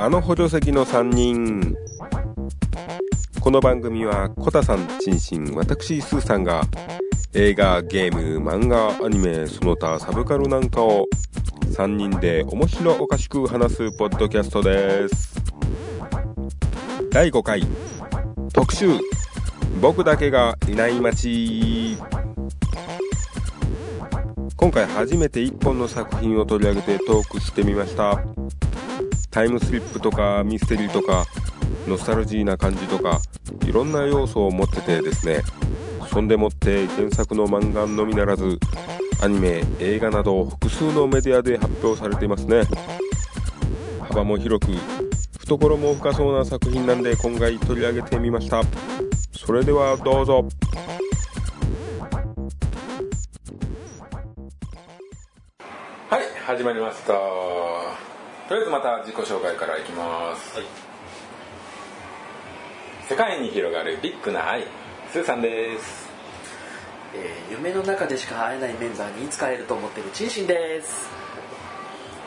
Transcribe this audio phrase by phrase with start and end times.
[0.00, 1.76] あの補助席の3人。
[3.40, 6.62] この番組はコタさんチンシン私スーさんが
[7.32, 11.06] 映画ゲーム漫画アニメその他サブカルなんかを
[11.70, 15.27] 3人で面白おかしく話すポッドキャストです。
[17.10, 17.62] 第5回。
[18.52, 18.86] 特集。
[19.80, 21.96] 僕だけがいない街。
[24.56, 28.22] 今回初めて1本の作品を取り上げてトークしてみました。
[29.30, 31.24] タイムスリップとかミステリーとか
[31.86, 33.20] ノスタルジーな感じとか
[33.66, 35.42] いろんな要素を持っててですね。
[36.12, 38.58] そんでもって原作の漫画のみならず
[39.22, 42.62] アニメ映画など複数のメディアで発表されていますね。
[44.08, 44.72] 幅も広く
[45.48, 48.62] 懐も深そうな作品なんで今回取り上げてみました。
[49.32, 50.46] それではどうぞ。
[56.10, 57.14] はい始まりました。
[57.14, 57.14] と
[58.50, 60.60] りあえずまた自己紹介からいきます、
[63.08, 64.64] 世界に広がるビッグな愛。
[65.10, 66.08] スーさんです。
[67.14, 71.17] えー夢の中でしか会えないメンバーにいつか会えると思ってるチンシンです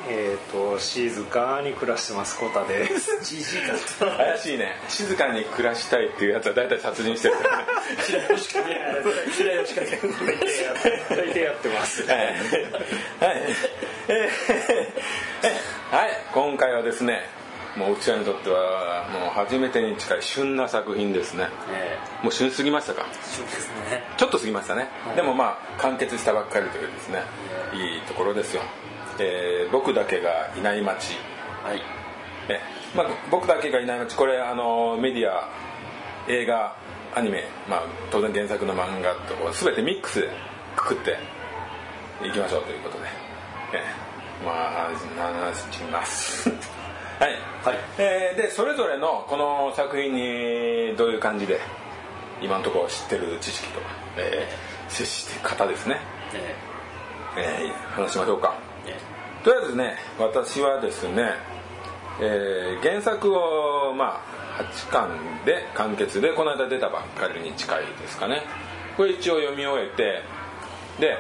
[0.10, 3.18] えっ、と静かに暮らしてますコタです。
[3.36, 4.18] GG か。
[4.18, 4.76] 怪しいね。
[4.90, 7.36] 静かに暮らしたいっていうやつは大体殺人してる。
[7.36, 7.66] からね
[9.32, 10.76] 白吉か白吉か
[11.10, 12.04] 大体やってます。
[12.04, 12.18] はい、
[15.92, 16.12] はい。
[16.34, 17.22] 今回はですね
[17.78, 21.48] もううちらにとってはもう初めてに近い旬な作品ですね。
[21.70, 23.04] えもう旬すぎましたか？
[23.04, 24.04] ーそうですね。
[24.18, 25.16] ちょっと過ぎましたね、はい。
[25.16, 27.22] でもまあ完結したばっかりというですね
[27.74, 28.62] いいところですよ、
[29.22, 31.16] えー僕だけがいない街。
[31.64, 31.82] はい。
[32.50, 32.60] え
[32.96, 34.16] まあ、僕だけがいない街。
[34.16, 35.48] これあのメディア
[36.28, 36.76] 映画
[37.16, 40.30] アニメ、まあ、当然原作の漫画とこう全てミックスで
[40.76, 41.18] くくって
[42.26, 43.06] いきましょうということで、
[43.74, 43.84] え
[44.46, 46.50] まあ話します。
[47.20, 47.32] はい、
[47.64, 47.78] はい。
[47.98, 51.60] えーでそれぞれのこの作品にどういう感じで
[52.42, 53.86] 今のところ知ってる知識とか、
[54.18, 56.02] えー接して方ですね、
[56.34, 56.56] え。
[57.38, 58.71] えー話しましょうか
[59.44, 61.34] とりあえずね私はですね、
[62.20, 65.10] えー原作をまあ8巻
[65.46, 68.44] で完結でこの間出たばっかりに近いですかね。
[68.98, 70.22] これ一応読み終えて
[71.00, 71.18] で、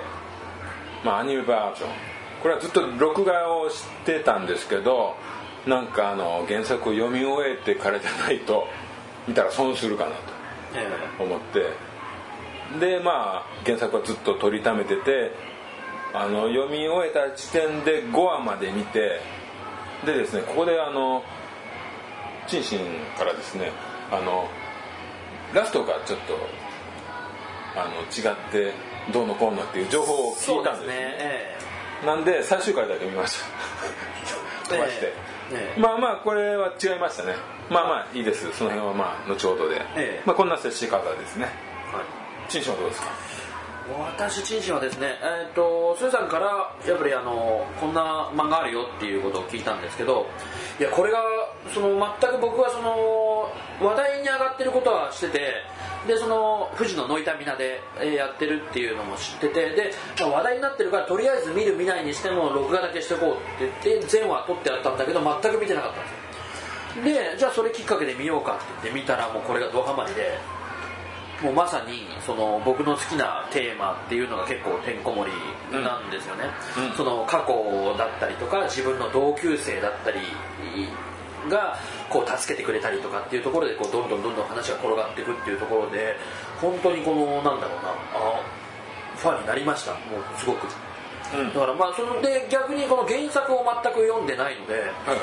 [1.03, 1.89] まあ、アニメバージョン。
[2.41, 5.15] これはずっと録画をしてたんですけど
[5.67, 8.67] なんかあの原作を読み終えてからじゃないと
[9.27, 10.15] 見たら損するかなと
[10.75, 11.23] え。
[11.23, 11.65] 思って。
[12.79, 15.31] でまあ原作はずっと取りためてて
[16.13, 19.21] あの読み終えた時点で5話まで見て
[20.05, 21.23] でですねここであの
[22.47, 22.79] チンシン
[23.17, 23.71] からですね
[24.11, 24.49] あの
[25.53, 26.33] ラストがちょっと
[27.75, 28.73] あの違って
[29.13, 30.87] どうのこうのっていう情報を聞いうたんです。
[30.87, 31.57] ねえ
[32.05, 33.45] なんで最終回だけ見ました。
[34.75, 35.13] 飛ばして、
[35.53, 37.35] ええまあまあこれは違いましたね。
[37.69, 38.51] まあまあいいです。
[38.53, 40.23] その辺はまあ後ほどで、ええ。
[40.25, 41.49] まあ、こんな接し方ですね。
[41.93, 42.05] ーはい。
[42.49, 43.07] チンシンはどうですか？
[43.89, 50.27] 私チンシンはですねえっ、とスーさんからやっぱりあのこんな漫画あるよっていうことを聞いたんですけど
[50.79, 51.19] いやこれが
[51.73, 51.89] その
[52.21, 53.49] 全く僕はその
[53.81, 55.53] 話題に上がってることはしてて
[56.07, 57.81] でその富士のノイタミナで
[58.15, 67.31] やってるっていうのも知っててで、ま話題になってるからとりあえず見る見ないにしても録画だけしておこうって言って全話撮ってあったんだけど全く見てなかったんですよ。
[67.33, 70.60] でじゃあそれきっかけで見ようかって言って見たらもうこれがドハマりで。
[71.41, 75.31] もうまさにその僕の好きなテーマっていうのが結構てんこ盛
[75.71, 76.45] りなんですよね、
[76.77, 76.95] うん。
[76.95, 80.19] その過去だったりとか自分の同級生だったり
[81.49, 81.77] が
[82.09, 86.15] こう助けてくれたりとかっていうところでこうどんどんどんどん話が転がっていくっていうところで
[86.59, 88.41] 本当にこのなんだろうなあ
[89.17, 89.93] ファンになりました。
[89.93, 90.67] もうすごく。
[91.35, 91.53] うん。
[91.53, 95.17] だからまあそので逆にこの原作を全く読んでないのではいはい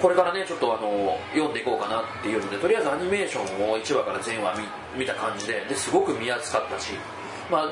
[0.00, 4.58] これからねちょっとあの読んでいこうかなっていうのでとりあえずアニメーションを1話から全話
[4.94, 6.92] 見見た感じでですごく見やすかったし、
[7.50, 7.68] ま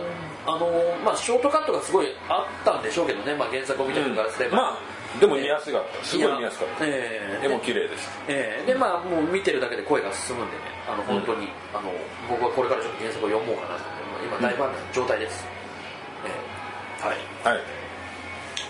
[0.47, 0.71] ああの
[1.05, 6.05] まあ、ショートカットがすごいあったんでしょうけどね、まあ、原作を見てるからすれば、まあでも見やすかった。
[6.05, 6.85] すごい見やすかった。
[6.87, 7.47] ええ。
[7.47, 8.67] 絵も綺麗ですええ。
[8.67, 11.91] でまあもう見てるだけで声が進むんでねあの本当に、あの
[12.29, 15.45] 僕はこれからちょっと原作を読もうかなと思って今大ファンな状態です、
[16.27, 16.31] え
[17.01, 17.49] え。
[17.49, 17.57] はい。
[17.57, 17.65] はい。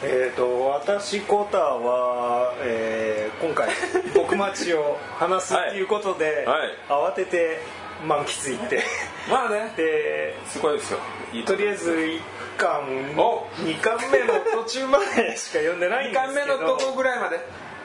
[0.04, 3.27] えっ、と私コタは、えー今
[3.58, 3.68] 回
[4.14, 6.76] 僕待ちを話すっていうことで、はい。
[6.88, 7.58] 慌てて
[8.06, 8.82] 満喫行って。
[9.28, 9.72] まあね。
[9.76, 11.00] ですごいですよ。
[11.32, 12.20] いいとりあえず1
[12.56, 13.48] 巻お。
[13.56, 16.58] 2巻目の途中までしか読んでない2んですけど。
[16.58, 17.40] 巻目のとこぐらいまで。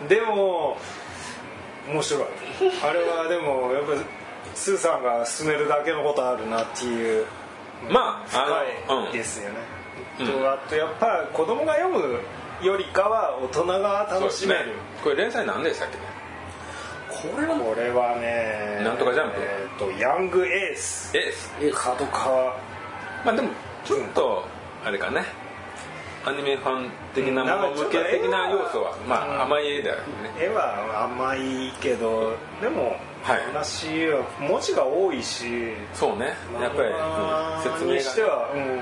[0.08, 0.78] でも
[1.90, 2.24] 面白い。
[2.84, 4.02] あれはでもやっぱり
[4.54, 7.26] スーさんが進めるだけのことあるなっていう。
[7.90, 9.14] まああの深い。
[9.14, 9.56] ですよね、
[10.20, 10.28] うん。
[10.28, 12.20] とあとやっぱ子供が読む
[12.64, 14.74] よりかは大人が楽しめる、ね。
[15.04, 16.04] これ連載何でしたっけね？
[17.10, 19.36] これはこれはねなんとかジャンプ。
[19.40, 22.58] えっ、とヤングエースエースえ角川。
[23.26, 23.50] まあでも
[23.86, 24.44] ちょっと
[24.84, 25.24] あれかね。
[26.26, 30.02] アニメファン的なもの向け的な要素はまあ甘い絵だよね。
[30.40, 33.42] 絵は甘いけどでもはい。
[33.54, 35.74] 話は文字が多いし。
[35.94, 36.34] そうね。
[36.62, 38.82] やっぱり、うん説明にしてがは、うん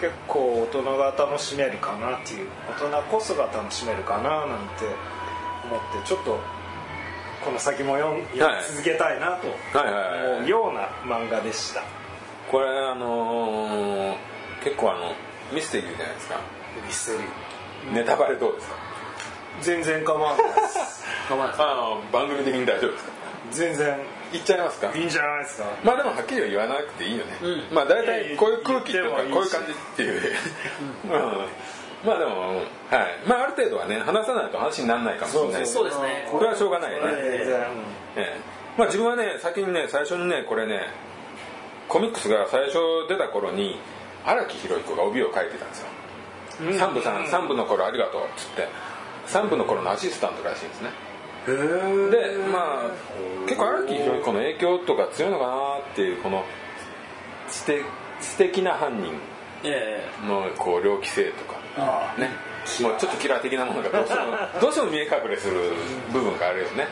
[0.00, 4.84] 結構大人が楽しめるかなっていう大人こそが楽しめるかななんて
[5.64, 6.38] 思ってちょっと
[7.44, 8.24] この先も読み
[8.68, 11.82] 続けたいなと思うような漫画でした。
[12.50, 14.14] これあのー
[14.64, 15.12] 結構あの
[15.52, 16.40] ミステリーじゃないですか。
[16.86, 17.94] ミステリー。
[17.94, 18.74] ネタバレどうですか？
[19.60, 21.62] 全然構わないです構わないです。
[21.68, 23.10] あの番組的に大丈夫ですか？
[23.52, 23.98] 全然
[24.34, 24.90] 言っちゃいますか？
[24.92, 25.64] いいんじゃないですか？
[25.84, 27.38] まあでもはっきりは言わなくていいよね、
[27.70, 27.74] うん。
[27.74, 30.20] まあ大体こういう空気っていうかこういう感じっていう、
[31.04, 31.10] うん、
[32.04, 32.56] まあでも、うん。
[32.56, 32.66] はい。
[33.26, 35.66] まあある程度はね話さないと話にならないかもしれない。
[35.66, 36.28] そうですね。
[36.30, 37.70] これはしょうがないよね、え
[38.16, 38.36] え。
[38.76, 40.80] まあ自分はね先にね最初にねこれね
[41.88, 42.78] コミックスが最初
[43.08, 43.78] 出た頃に
[44.26, 45.86] 荒木博彦が帯を書いてたんですよ。
[46.62, 46.78] うん。
[46.78, 48.68] 三部さん三部の頃ありがとうっつって。
[49.26, 50.90] 三部の頃のアシスタントらしいんですね
[51.46, 52.90] でまあ
[53.46, 55.52] 結構荒木博彦の影響とか強いのかな
[55.92, 56.44] っていうこの
[57.50, 57.84] 知的
[58.20, 59.12] 知的な犯人
[59.64, 62.30] えのこう猟奇性とかあね。
[62.80, 65.72] もうちょっとキラー的なものがどうしても どうしても見え隠れする
[66.12, 66.88] 部分があるよね、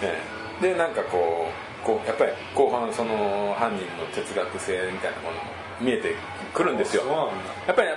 [0.00, 0.18] え
[0.62, 0.72] え。
[0.72, 1.50] でなんかこ
[1.82, 5.42] うこうやっぱり後半その犯人の哲学性みたいなものも
[5.80, 6.14] 見えて
[6.54, 7.02] くるんですよ。
[7.66, 7.88] やっぱり、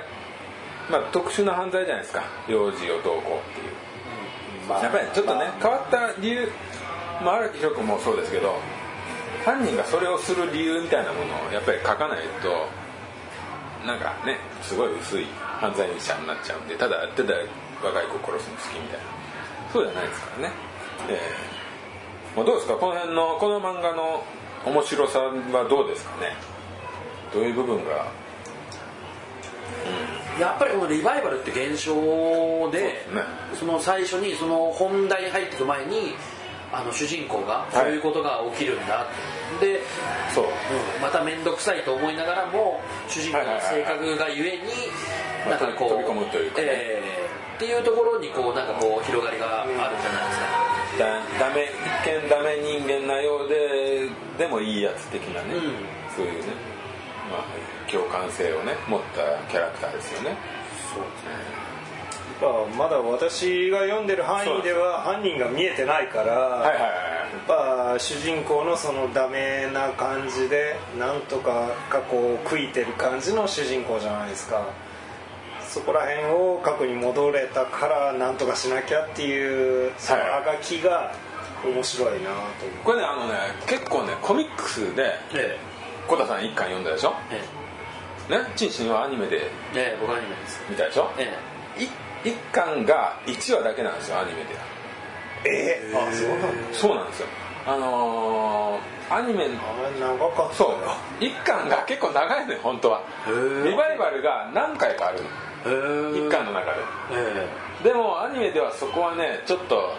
[0.90, 2.24] まあ、特殊な犯罪じゃないですか。
[2.48, 3.74] 幼児をどうこうっていう
[4.68, 5.52] まあやっぱりちょっとねまあ。
[5.62, 6.52] 変わった理由
[7.24, 8.56] まあ荒木宏君もそうですけど
[9.46, 12.68] 犯人がそれをする理由みたいなものをやっぱり書かないと
[13.86, 15.26] なんかねすごい薄い
[15.62, 17.36] 犯罪者になっちゃうんでただただ
[17.84, 19.06] 若い子殺すの好きみたいな。
[19.72, 20.54] そうじゃないですからね。
[21.10, 21.20] ええ。
[22.36, 22.76] まあ、どうですか？
[22.76, 24.24] この辺のこの漫画の
[24.66, 26.34] 面白さはどうですかね？
[27.34, 28.25] どういう部分がえ
[30.40, 31.94] やっぱりこのリバイバルって現象
[32.72, 33.06] で
[33.58, 36.16] その最初にその本題に入っていく前に
[36.74, 39.80] あの主人公がそういうことが起きるんだって、で、
[40.34, 40.46] そう。
[40.46, 40.48] う
[41.00, 41.02] ん。
[41.02, 44.64] また面倒くさいと思いながらも主人公の性格がゆえに
[45.48, 46.68] まあなんかこう飛び込むというかね。
[46.68, 47.56] ええ。
[47.56, 50.40] っていうところにこうなんかこう広がりがあるんじゃないです
[51.00, 51.40] か。
[51.40, 51.72] だダメ
[52.04, 55.62] 一見ダメ人間なようででもいいやつ的なね、うん。
[56.14, 56.52] そういうね、
[57.32, 57.46] まあ、
[57.92, 59.22] 共感性をね持った
[59.52, 60.38] キャラクターですよね。
[60.94, 61.04] そう
[62.44, 74.66] やっぱまだ私が読んでる範囲では犯人が見えてないから、はいはいはいやっぱ主人公のそのダメな感じでなんとか過去を悔いてる感じの主人公じゃないですか。
[75.68, 81.14] そこら辺を過去に戻れたからなんとかしなきゃっていうそのあがきが
[81.66, 82.36] 面白いなと
[82.66, 83.34] 思これねあのね
[83.68, 85.58] 結構ねコミックスでえ
[86.08, 87.14] 小田さん一巻読んだでしょ？
[87.32, 87.65] ええ
[88.30, 89.38] ねチンチンはアニメで。
[89.38, 90.62] えええ僕アニメです。
[90.70, 91.10] 見たでしょ？
[91.18, 91.34] え
[91.78, 91.88] い
[92.30, 94.54] 一巻が1話だけなんですよアニメで。
[94.54, 94.58] う
[95.48, 96.48] えあそうなんだ。
[96.74, 97.28] そうなんですよ。
[97.68, 101.24] あのーアニメあれ長かったそう。
[101.24, 103.02] 一巻が結構長いのよ本当は。
[103.28, 105.30] リバイバルが何回かあるの。
[106.14, 106.78] ええ一巻の中で。
[107.12, 107.48] え。
[107.84, 109.94] でもアニメではそこはねちょっと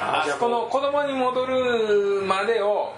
[0.00, 2.92] あそこの子供に戻るまでを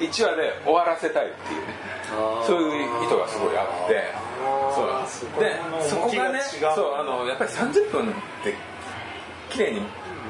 [0.00, 1.60] 1話で終わらせたいっていう。
[1.62, 1.88] ね
[2.46, 4.28] そういう意図がすごいあって。
[4.74, 5.56] そうで
[5.88, 6.40] そこがね
[6.74, 8.12] そうあのやっぱり30分っ
[8.42, 8.54] て
[9.50, 9.82] 綺麗に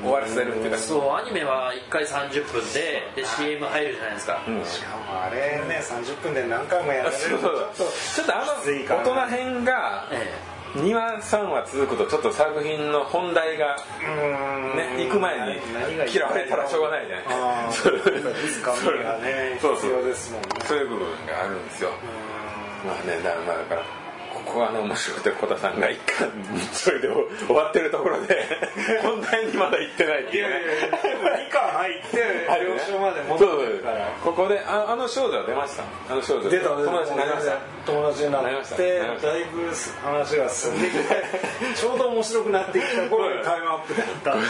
[0.02, 0.78] 終わらせるっていうか。
[0.78, 4.64] そうアニメは1回30分でで CM 入るじゃないですか、うん。
[4.64, 7.84] しかもあれね30分で何回もやられるそうそうとちょっと
[8.16, 10.34] ちょっとあの大人編がえ
[10.74, 13.76] 2話3話続くとちょっと作品の本題が
[14.76, 15.60] ね行く前に
[16.12, 17.24] 嫌われたらしょうがないじゃない
[17.72, 17.98] そう。
[19.60, 19.88] そうそう。
[19.88, 20.48] 必要ですもんね。
[20.64, 21.90] そういう部分があるんですよ。
[22.86, 23.82] まあねだから
[24.48, 26.32] ここはね面白くて小田さんが一巻
[26.72, 27.08] それで
[27.46, 28.46] 終わってるところで
[29.04, 30.54] 本題にまだ行ってないっていいうね。
[30.54, 30.88] やいやいや
[31.48, 32.16] 2巻入って
[32.64, 34.08] 了承まで戻ってるから。
[34.24, 35.84] ここでああの少女は出ました。
[36.10, 36.48] あの少女。
[36.48, 37.58] 出た友達になりました。
[37.84, 38.74] 友達にななりました。
[38.74, 39.70] ってだいぶ
[40.02, 41.04] 話が進んできて
[41.76, 44.36] ちょうど面白くなってきた頃にタイムアップだった。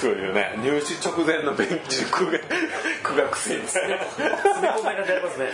[0.00, 2.38] そういうね入試直前の勉塾が
[3.02, 5.48] 苦学生みたいな詰め込んだ感じありますね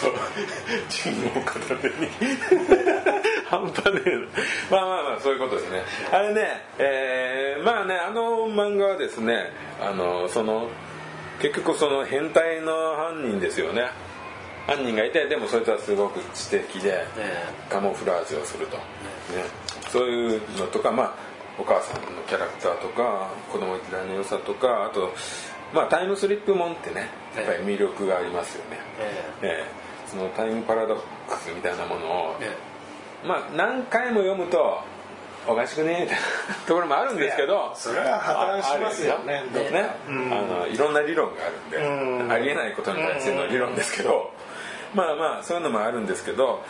[1.20, 1.94] と人を片手に。
[3.50, 4.20] 半端ねえな。
[4.70, 5.82] まあまあまあそういうことですね。
[6.12, 10.68] あれねえーまあねあの漫画はですねあのその
[11.40, 13.90] 結局その変態の犯人ですよね。
[14.66, 17.44] 犯人がいてでもそいつはすごく知的でえ。
[17.68, 18.82] カモフラージュをすると、ね、
[19.88, 21.14] そういうのとかまあ
[21.58, 25.12] お母さんのキャラクターとか子供時代の良さとかあと
[25.74, 28.78] まあタイムスリップもんってねやっぱり魅力がありますよね、
[29.42, 29.66] え。
[29.66, 29.79] ええ
[30.10, 30.98] そのタイムパラドッ
[31.28, 32.56] クスみたいなものを、え
[33.26, 34.80] まあ何回も読むと
[35.46, 40.32] おかしくねみたいな ところもあるんですけどそれは破綻しますよねね、うん。
[40.32, 42.32] あのいろんな理論があるんで、うん。
[42.32, 44.32] ありえないことに対しての理論ですけど、
[44.94, 46.62] まあまあそういうのもあるんですけど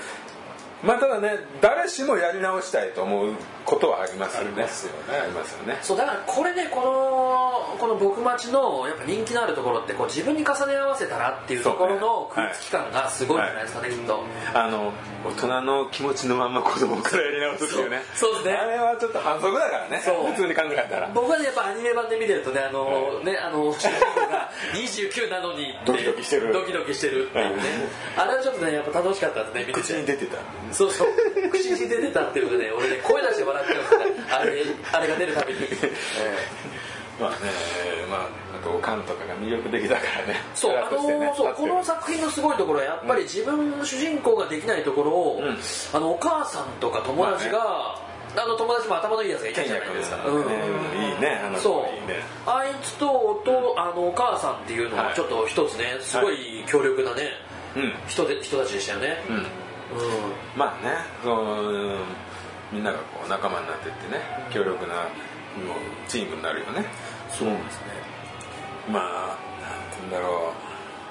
[0.83, 3.35] まあただね誰しもやり直したいと思う
[3.71, 4.51] ことはありますよね。
[4.51, 5.79] ありますよね。
[5.81, 13.63] そうだからこれねこのこの僕町のやっぱ人気のあるところってこう自分に重ね合わせたらっていうところの空気感がすごいんじゃない。
[13.63, 14.25] ですかね、きっと。
[14.55, 14.93] あの
[15.25, 18.03] 大人の気持ちのまんま子供からやり直すっていうね。
[18.15, 18.53] そうですね。
[18.55, 20.03] あれはちょっと反則だからね。
[20.05, 20.33] そう。
[20.33, 21.11] 普通に考えたら。
[21.15, 26.53] 僕はねやっぱアニメ版で見てるとねあの、ねあの主人公が29なのにドキドキしてる。
[26.53, 27.63] ドキドキしてるっていうね。
[28.17, 30.39] あれはちょっとねやっぱ楽しかったですね口に出てた。
[30.73, 31.09] そうそう。
[31.51, 35.61] 口に出てたっていうのでね俺ね声出して笑っちゃうんですねあれあれが出るたびに、
[37.21, 37.37] まあね
[38.09, 38.29] まあ
[38.61, 40.41] あとおかんとかが魅力的だからね。
[40.55, 45.57] そう、あのそうこの作品のすごいところはやっぱり自分の主人公ができないところを、ん。
[45.95, 47.97] あのお母さんとか友達が、
[48.37, 50.55] あの友達も頭のいいやつがいたじゃないですか、君ね
[51.15, 51.95] いいねあの子そう。
[51.95, 52.23] いいね。
[52.47, 55.15] あいつととあのお母さんっていうのははい。
[55.15, 57.31] ちょっと一つねすごい強力なね、
[57.77, 57.93] うん。
[58.07, 59.37] 人で人たちでしたよね、うん。
[59.37, 59.45] うん。
[60.57, 61.97] まあねその
[62.73, 65.07] みんながこう仲間になってってね強力なもう
[66.09, 66.85] チームになるよね。
[67.29, 67.93] そうですね。
[68.89, 70.53] まあなんて言うんだろ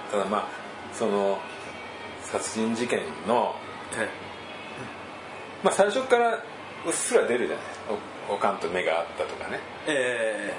[0.09, 0.11] う。
[0.11, 0.47] ただまあ
[0.93, 1.39] その
[2.23, 3.55] 殺人事件の
[5.63, 7.65] まあ最初からうっすら出るじゃない。
[8.29, 9.59] おおかんと目があったとかね。
[9.87, 10.53] え。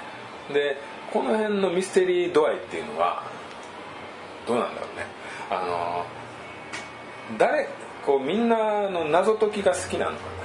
[0.53, 0.77] で
[1.13, 3.23] この辺のミステリー度合いっていうのは
[4.47, 5.07] どうなんだろうね。
[5.51, 7.69] あの誰
[8.05, 10.40] こうみんなの謎解きが好きなのかな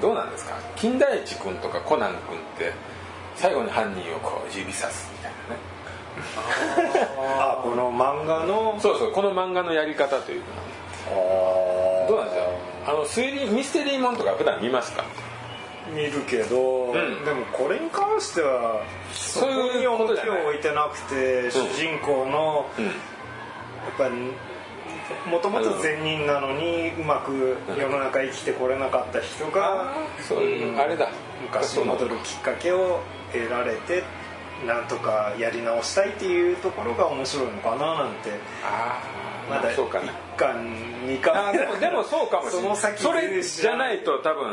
[0.00, 0.54] どうなんですか？
[0.76, 2.72] 金田一君とかコナン君って
[3.36, 5.60] 最後に犯人をこう指さすみたいなね。
[7.38, 8.76] あ この漫画の？
[8.80, 10.46] そうそうこの漫画のやり方というか
[12.08, 12.44] どうなんですよ
[12.86, 15.04] あの推理ミステリーもんとか普段見ますか？
[15.94, 17.24] 見るけど、ん。
[17.24, 18.80] でもこれに関しては
[19.12, 22.84] そうにいうこと重きを置いてなくて、主人公のうん。
[22.86, 22.94] やっ
[23.98, 24.32] ぱり
[25.26, 29.94] もともと善人なのにうまく世の中生きてこれなかった人が
[30.26, 31.08] そういうあれだ。
[31.42, 33.00] 昔に戻るきっかけを
[33.32, 34.02] 得られて
[34.66, 38.30] なんとかやり直したいっていうところが面白いのかななんて。
[38.64, 40.06] ああまだそうかな。
[40.06, 40.56] 1巻
[41.06, 41.48] 2巻。
[41.48, 42.62] あでもでもそうかもしれない。
[42.62, 44.52] その先それじゃないと多分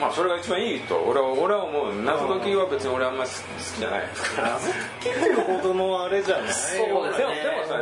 [0.00, 0.96] まあそれが一番いいと。
[0.96, 2.02] 俺は俺は思う。
[2.02, 3.36] 謎解きは別に俺はあんまり好
[3.76, 4.00] きじゃない。
[4.00, 4.58] ですから
[5.00, 7.78] 結るほどのあれじゃないそうですでもでもさ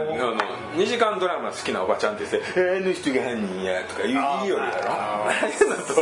[0.74, 4.90] 2時間ドラマ好きなおばちゃんって言って「えー、あの人が犯人や」とか言うよりだろ。
[4.90, 5.32] あー。
[5.32, 5.94] ああいうのと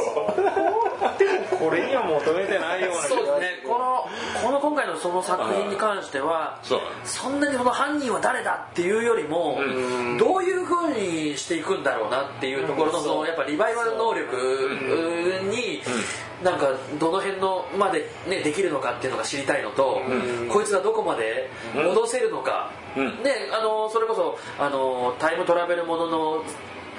[1.59, 3.63] これには求めてないような気がそうですね。
[3.67, 4.09] この
[4.43, 6.81] この今回のその作品に関してはそう。
[7.05, 10.17] そんなにその犯人は誰だっていうよりもん。
[10.17, 13.05] どういうふうにしていくんだろうなっていうところのうん。
[13.05, 15.83] そのやっぱリバイバル能力に
[16.43, 16.69] なんか
[16.99, 20.49] どの辺のまでねできるのかっていうのが知りたいのとうん。
[20.49, 22.73] こいつがどこまで戻せるのか。
[22.97, 23.23] うん。
[23.23, 26.45] ねあのそれこそあのタイムトラベルものの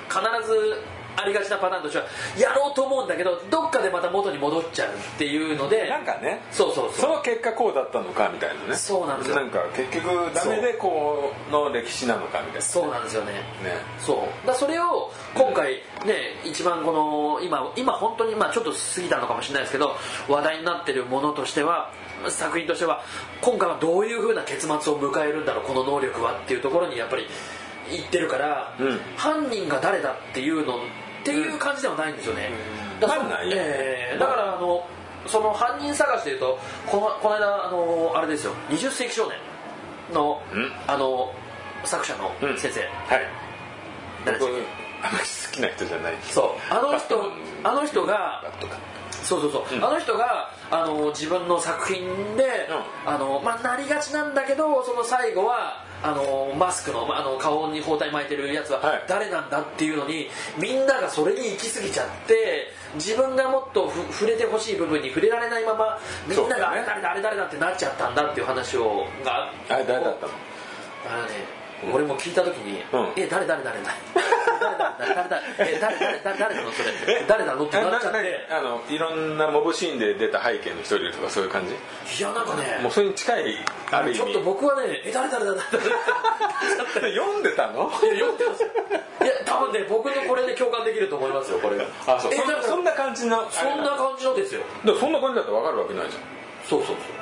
[0.10, 0.82] 必ず
[1.18, 2.06] ありがちなパターンとしては
[2.38, 7.02] やろうと思うんだけどどっかでまた元に戻っちゃうっていうのでなんかねそうそうそう。
[7.02, 8.76] その結果こうだったのかみたいなね。
[8.76, 13.34] そうなんですよなんか結局ダメでこうの歴史なのかみたいなそうなんですよね。
[13.34, 13.42] ね。
[14.00, 14.48] そう。
[14.48, 15.74] だそれを今回
[16.06, 19.96] ね一番この今今本当にまあちょっと過ぎたのかもしれないですけど
[20.28, 21.92] 話題になってるものとしては
[22.30, 23.04] 作品としては
[23.42, 27.26] 今回はどういう風な結末を迎えるんだろうこの能力はっていうところにやっぱり
[27.90, 29.00] 言ってるから、うん。
[29.18, 30.80] 犯人が誰だっていうの
[31.22, 32.50] っていう感じではないんですよね、
[33.00, 34.86] だからえーだからあの
[35.28, 38.54] その犯人探しでいうとこのこの間あのあれですよ。
[38.70, 39.38] 20世紀少年
[40.14, 40.72] の、うん。
[40.88, 41.34] あの
[41.84, 42.58] 作者のうん。
[42.58, 43.28] 先生、はい。
[44.26, 44.52] 僕誰でし
[45.02, 46.14] たっあんまり好きな人じゃない。
[46.16, 46.74] けそう。
[46.74, 47.32] あの人
[47.64, 48.44] あの人が
[49.24, 49.86] そうそうそう、うん。
[49.86, 52.70] あの人があの自分の作品で、
[53.06, 59.04] あのまあ、なりがちなんだけどその最後はあのマスクのあの顔に包帯巻いてるやつははい。
[59.08, 70.34] 誰なんだっていうのにみんながそれに行き過ぎちゃって自分がもっとふ触れてほしい部分に触れられないままみんながあれ誰だあれ誰だってなっちゃったんだっていう話をがあれ誰だったの？
[71.04, 71.30] あのね、
[71.94, 73.96] 俺も聞いた時にうん「え誰誰誰誰
[74.60, 75.42] 誰誰誰誰
[75.74, 83.58] え誰誰誰誰なのそれ誰なの?」ってなっちゃってあのいろんなモブシーンで出た背景の一人とかそういう感じいやなんかねもうそれに近い
[83.92, 85.84] ある意ちょっと味僕はね「え誰誰誰誰
[87.02, 88.70] 誰読んでたのいや読んでますよ
[89.22, 92.34] いや多分ね僕のこれで共感できると思いますよこれがあそう
[92.64, 94.62] そんな感じのそんな感じのですよ
[95.00, 96.24] そんな感じだと分かるわけないじゃん
[96.68, 97.21] そうそうそう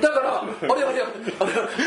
[0.00, 1.82] だからあれあれあれあれあれあれ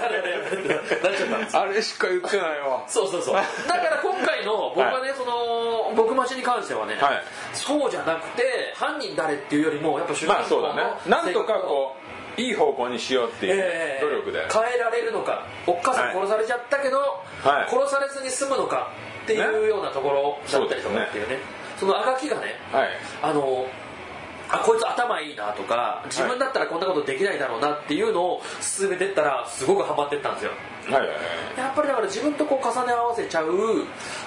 [0.00, 7.22] あれあれあれってなっちゃったんですあれしか言ってないわそうそうそうだから今回の僕はね、その僕待ちに関してはね、はい
[7.52, 11.96] そうじゃなくて犯人誰っていうよりもやっぱ主人公のまあそうだねなんとかこ
[12.36, 18.92] ういい方向にしようっていう努力で、変えられるのかおっかさん殺されちゃったけど、はい殺されずに済むのか
[19.24, 21.38] っていうようなところだったりとかっていうね
[21.78, 22.88] そのあがきがねはい
[23.22, 23.66] あの
[24.54, 30.52] あこいつ頭いいなとか自分だったらこんなことできないだろうなっていうのを進めてったらすごくハマってったんですよ。
[30.86, 31.16] はいはいはい。
[31.58, 33.48] やっぱりだから自分とこう重ね合わせちゃう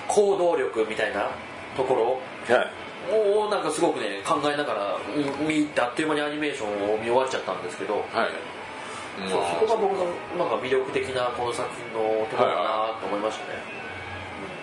[0.08, 1.30] 行動力みたいな
[1.76, 2.20] ところ
[2.54, 2.68] はい。
[3.10, 4.98] をなんかすごくね考えながら
[5.40, 8.04] 見見てあっという間にアニメーションを見終わっちゃったんですけど、はい。
[9.18, 10.06] そうそこが僕の
[10.38, 13.60] なんか魅力的なこの作品のところだなと思いましたね、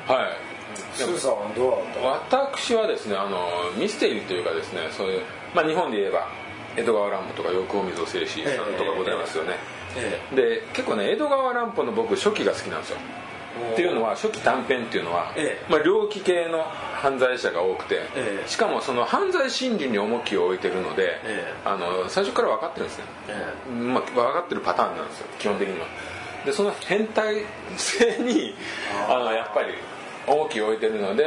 [0.06, 0.53] はい
[0.94, 1.70] スーさんはどう
[2.04, 2.38] だった？
[2.38, 5.22] 私はですねあのミステリーというかですねそういう、
[5.54, 6.28] まあ、日本で言えば
[6.76, 9.54] 江戸川乱歩とか横尾溝静止さんとかございますよね、
[9.96, 12.96] えで結構ね江戸川乱歩の僕初期が好きなんですよ。
[13.68, 15.70] えっていうのは初期短編っていうのは、ええ。
[15.70, 18.48] まあ、猟奇系の犯罪者が多くて、ええ。
[18.48, 21.54] しかもその犯罪心理に重きを置いてるので、ええ。
[21.64, 25.86] あの最初から分かってるんですね、えまあ、分かってるパターンなんですよ基本的には。
[26.44, 27.44] でその変態
[27.76, 28.56] 性に
[29.08, 29.74] あのやっぱり
[30.26, 31.24] 重きを置いてるので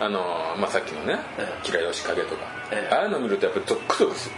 [0.00, 0.20] あの、
[0.58, 2.94] まあ、さっきのねええ「吉良義景」とか、ええ。
[2.94, 4.34] ああいうの見るとやっぱりゾックゾクする。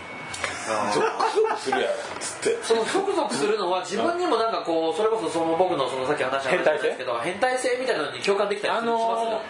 [0.93, 2.59] ゾックゾクするやんつって。
[2.63, 9.43] そのゾクゾクするのは自分にもなんかこうそれこそその僕のそのさっき話したんですけど変態性みたいなのに共感できたりあしますの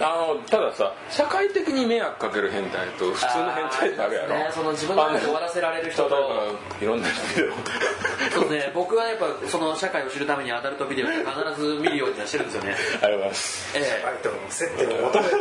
[0.00, 4.28] あのたださ社会的に迷惑かける変態と普通の変態ってあるやろ。
[4.34, 6.14] ね、その自分の終わらせられる人と。
[6.14, 7.22] 例えばいろんな人。
[7.36, 7.50] で
[8.30, 8.70] そうね。
[8.74, 12.74] 僕はやっぱその社会を知るためにアダルトビデオって必ず見るようにはしてるんですよね。
[13.02, 13.78] ありがとうございます。
[13.78, 15.40] え相手の接点を求めてる。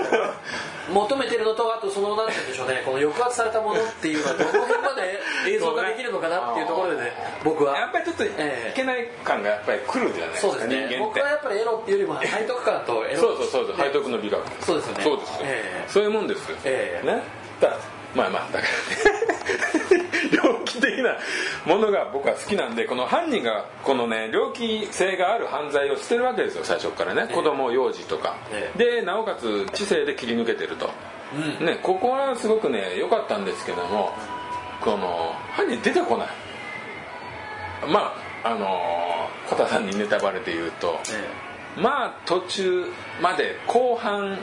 [0.90, 2.82] え求めてるのとあとそのなんて言うんでしょうね。
[2.86, 7.12] この抑圧されたものっていうのはどの辺まで映像化できるのかなっていうところでね
[7.44, 7.78] 僕は。
[7.78, 8.72] やっぱりちょっといえ。
[8.72, 10.76] えけない感がやっぱり来るじゃないですかそうですね。
[10.76, 10.98] 人間って。
[11.00, 13.20] 僕はやっぱりエロっていうよりも背徳感とエロ。
[13.20, 13.78] そうそうそうそう。
[13.78, 15.04] 背徳の美学そうですよね。
[15.04, 15.90] そうですよ、ええ。
[15.90, 17.06] そういうもんですよ、ええ。
[17.06, 17.24] ね。
[17.62, 17.78] だ
[18.16, 19.98] まあまあだから。
[19.98, 21.18] ね 猟奇的な
[21.66, 26.64] ものが僕は好きなんでこの犯人がこのね猟奇性がある犯罪をしてるわけですよ。
[26.64, 27.34] 最初からね、ええ。
[27.34, 30.90] 子供幼児とか、えでなおかつ知性で切り抜けてると、
[31.60, 31.66] うん。
[31.66, 34.14] ね、ここはすごくね良かったんですけども
[34.82, 36.28] この犯人出てこない。
[37.88, 41.47] まああのー、片さんにネタバレで言うと、え
[41.78, 42.86] まあ途中
[43.22, 44.38] まで後半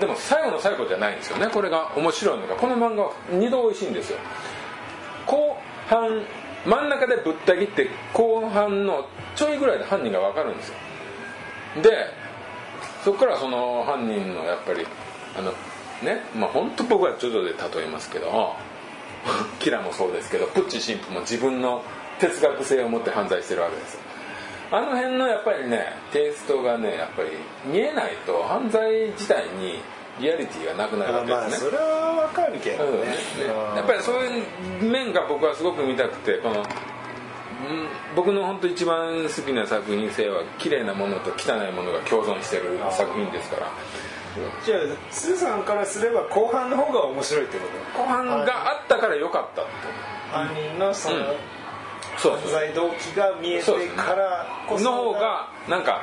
[0.00, 2.56] でも最後の最後じゃないんですよねこれが面白いのが。
[2.56, 4.18] この漫画は2度美味しいんですよ。
[5.26, 5.56] 後
[5.88, 6.22] 半
[6.66, 10.74] 真ん中でぶった切って後半のちょいぐらいで犯人が分かるんですよ。
[11.82, 12.06] で
[13.04, 14.86] そこからその犯人のやっぱり
[15.38, 15.52] あの
[16.02, 18.54] ねまあ本当僕はジョジョで例えますけど
[19.60, 21.82] キラもそうですけどプッチ神父も自分の
[22.18, 24.00] 哲学性を持って犯罪してるわけですよ。
[24.70, 27.30] あの辺のやっぱりねテイストがねやっぱり
[27.64, 29.80] 見えないと犯罪自体に
[30.20, 31.40] リアリティがなくなるわあけですね。
[31.40, 32.90] まあそれはわかるけどね。
[32.90, 33.06] そうね
[33.76, 36.64] やっぱりそういう面が僕はすごく見たくてこのうん
[38.14, 43.70] 僕の本当一番好きな作品性は綺麗なものと汚いものが共存してる作品ですから。
[44.64, 48.02] じゃあスーさんからすれば後半の方が面白いってこと？
[48.02, 49.70] 後半があったから良かったって。
[50.30, 51.24] 犯人のその、うん
[52.18, 56.02] 犯罪動機が見えてからこその方がなんか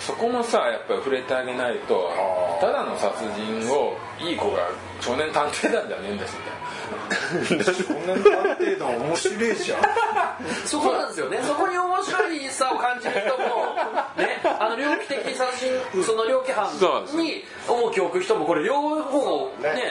[0.00, 2.10] そこもさやっぱり触れてあげないと
[2.60, 4.68] ただの殺人をいい子が
[5.00, 6.61] 少年探偵団じゃねえんですみたいな
[7.62, 9.82] 少年探偵団面白いじゃん。
[10.64, 11.38] そこなんですよね。
[11.42, 13.74] そこに面白いさを感じる人も
[14.16, 16.68] ねあの猟奇的殺人その猟奇犯
[17.16, 19.90] に重きを置く人もこれ両方ねね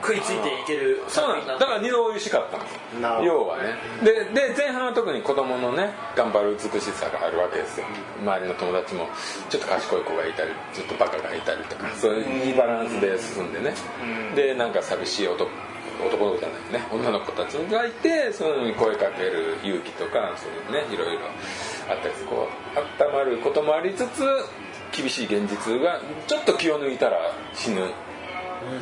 [0.00, 1.58] 食いついていけるそうなんだ。
[1.58, 3.22] から二度美味しかった。
[3.22, 3.74] 要はね。
[4.04, 7.86] でで前半は特に子供のね頑張る美しさがあるわけですよ。
[8.22, 9.08] 周りの友達も
[9.50, 13.74] ちょっと賢い子がいたりちょっとバカがいたりとかそういういいバランスで進んでね。
[14.36, 15.50] でなんか寂しい男
[16.00, 16.86] 男の子じゃないね。
[16.92, 21.22] 女の子たちがいてそういうのに声かける勇気とかそういうねいろいろ
[21.90, 24.22] あったりこう温まることもありつつ
[24.92, 27.18] 厳しい現実がちょっと気を抜いたら
[27.54, 27.90] 死ぬ、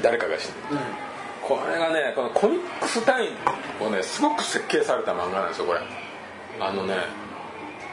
[0.03, 0.55] 誰かが死ぬ、
[1.43, 3.29] これがねこのコミックス単位
[3.85, 5.81] をねすごく設計された漫画なんですよこれ。
[6.61, 6.95] あのね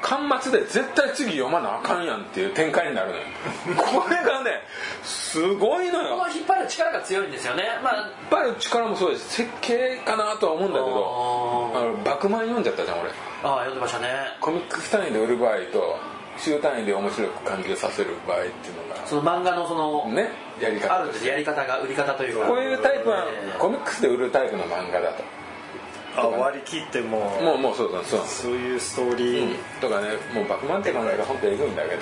[0.04, 3.24] 巻末で絶対次読まなあかんやんっていう展開になるのよ。
[3.80, 4.62] これがね
[5.02, 6.18] すごいのよ。
[6.18, 7.80] この引っ張る力が強いんですよね。
[7.82, 9.36] まあ引っ張る力もそうです。
[9.36, 13.10] 設計かなとは思うんだけどああのバクマン読んじゃったじゃん俺。
[13.10, 13.14] あ
[13.44, 14.10] あ読んでましたね。
[14.42, 15.98] コミックス単位で売る場合と
[16.38, 20.96] 週単位で面白く感じさせる場合っていうのがその漫画のその、ねやり方。
[20.96, 21.26] あるんです。
[21.26, 22.48] やり方が売り方というか。
[22.48, 25.24] こういうタイプはええコミックスで売るタイプの漫画だと
[26.16, 28.22] あ割り切ってももうもうそうだそう。
[28.26, 32.02] そういうストーリー、とかねもう「バクマン」って漫画が本当エグいんだけど。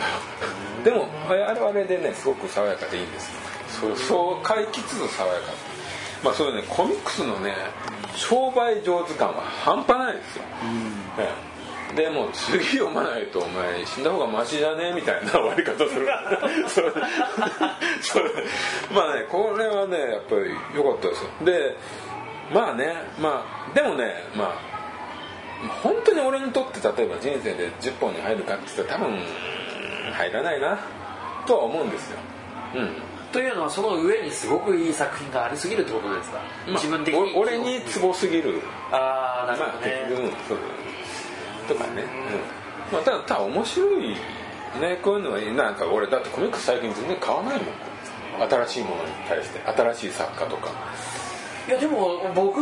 [0.83, 3.31] でもあれあれでねすごく爽やかでいいんです。
[3.79, 5.53] そうそう書きつつ爽やか。
[6.23, 7.55] まあそういうねコミックスのね
[8.15, 10.43] 商売上手感は半端ないですよ、
[11.17, 11.51] ええ
[11.95, 16.07] でもう次読まないとお前死んだ方がマシじゃねみたいな終わり方する。
[16.67, 16.91] それ
[18.01, 18.25] それ
[18.93, 21.29] まあねこれはねやっぱり良かったですよ。
[21.41, 21.77] で
[22.53, 24.71] まあねまあでもねまあ
[25.83, 29.19] 本当に俺にとって例えば人生で10本に入るかって言ったら多分
[30.13, 30.79] 入らないな
[31.45, 32.17] とは思うんですよ。
[32.75, 32.89] うん。
[33.31, 38.61] というのはその上にすごくいい作品がありすぎるってことですか、まあ自分的にお俺にツボすぎる。
[38.91, 40.57] ああなるまあほどね、結局うんそう
[41.69, 42.93] とかね、うん。
[42.93, 44.17] まあ、ただただ面白いね
[45.01, 45.53] こういうのはいい。
[45.53, 47.65] なんか俺だってコミックス最近全然買わないもん。
[48.49, 50.69] 新しいものに対して新しい作家とか
[51.71, 52.59] いやでも僕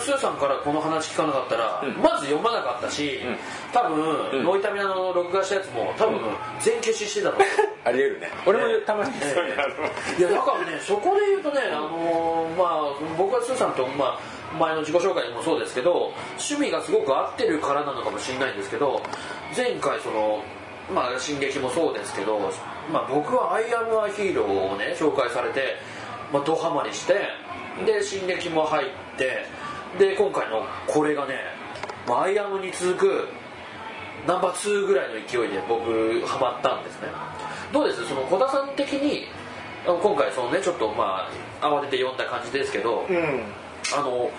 [0.00, 2.02] スーさんからこの話聞かなかったら、うん。
[2.02, 3.36] まず読まなかったし、うん。
[3.72, 4.44] 多分、うん。
[4.44, 6.18] ノイタミナの録画したやつも多分
[6.58, 7.48] 全消ししてたと思う。
[7.86, 8.28] ありえるね。
[8.44, 19.00] 俺もたまにそういやだからねそこで言うとね、あのーまあ僕はスーさんと、まあ、前の自己紹介でもそうですけど趣味がすごく合ってるからなのかもしれないんですけど
[19.56, 20.42] 前回その
[20.92, 22.38] まあ進撃もそうですけど、
[22.92, 25.76] まあ、僕は「アイアム・ア・ヒーロー」をね紹介されて、
[26.32, 27.14] まあ、ドハマりして
[27.86, 29.46] で進撃も入って
[29.98, 31.34] で今回のこれがね
[32.06, 33.28] 「まあ、アイアム」に続く
[34.26, 37.08] ナンバー2ぐらいの勢いで僕ハマったんですね。
[37.72, 38.06] どうです？
[38.06, 39.26] その小田さん的に
[39.86, 41.28] 今回そのねちょっとま
[41.60, 43.42] あ慌てて読んだ感じですけど、うん。
[43.96, 44.30] あの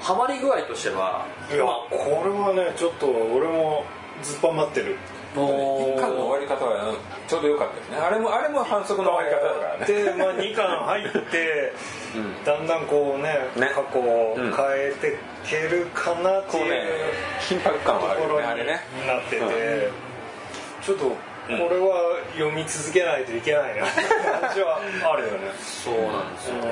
[0.00, 3.84] ハマり具合としてはいやまこれはねちょっと俺も
[4.22, 4.96] ずっぱまってる
[5.34, 6.94] あも一巻の終わり方は
[7.26, 7.96] ちょうど良かったですね。
[7.98, 9.86] あれもあれも反則の終わり方だからね。
[9.86, 11.72] で、まあ、2巻入って、
[12.16, 12.44] うん。
[12.44, 13.72] だんだんこうねね。
[13.74, 16.84] 過去を変えてけるかなっていうね
[17.40, 19.50] 緊迫感はあるよところにねあれねなってて、うん。
[20.82, 23.86] ちょっとこれは読み続けないといけないな。
[23.86, 24.02] って
[24.40, 24.80] 感じは
[25.12, 25.52] あるよね。
[25.58, 26.70] そうなんですよね。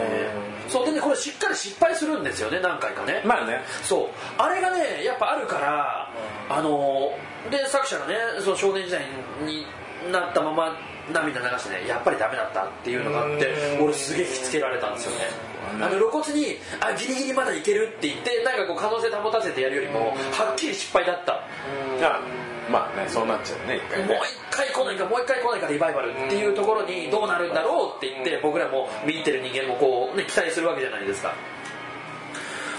[0.68, 3.22] そうでねこれしっかり失敗するんですよね何回かね。
[3.24, 3.61] まあね。
[3.82, 4.08] そう。
[4.38, 6.11] あれがねやっぱあるから
[6.48, 7.12] あの
[7.50, 9.02] で作者がねその少年時代
[9.44, 9.66] に
[10.11, 10.76] なったまま
[11.12, 13.85] 涙流してねやっぱりダメだったっていうのがあってうん。
[13.85, 15.18] 俺すげえ引きつけられたんですよね。
[15.80, 21.35] あの露骨にあギリギリまだいけるって言ってなんかこう可能性保たせてやるよりもはっきり失敗だった。
[21.35, 22.20] あ
[22.72, 24.08] まあねそうなっちゃうね一回ね。
[24.08, 31.35] もう一回来ないかもう一回来ないかリバイバルっていうところにどうなるんだろうって言って僕らも見てる人間もこう、ね、期待するわけじゃないですか。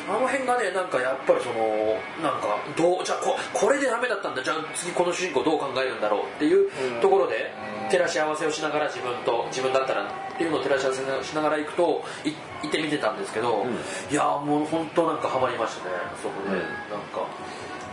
[0.05, 4.43] あの辺がねなんかやっぱりそのなんかどうじゃあここれでダメだったんだ。
[4.43, 7.53] じゃあ次この主人公どう考えるんだろうっていうところで
[7.89, 13.65] 照らし合わせをしながら自分と自分だったらっていうのを照らし合わせしながら行くとい行ってみてたんですけど、
[14.11, 16.59] いやもう本当なんかハマりましたねそこで、うん。
[16.59, 16.67] なん
[17.07, 17.23] か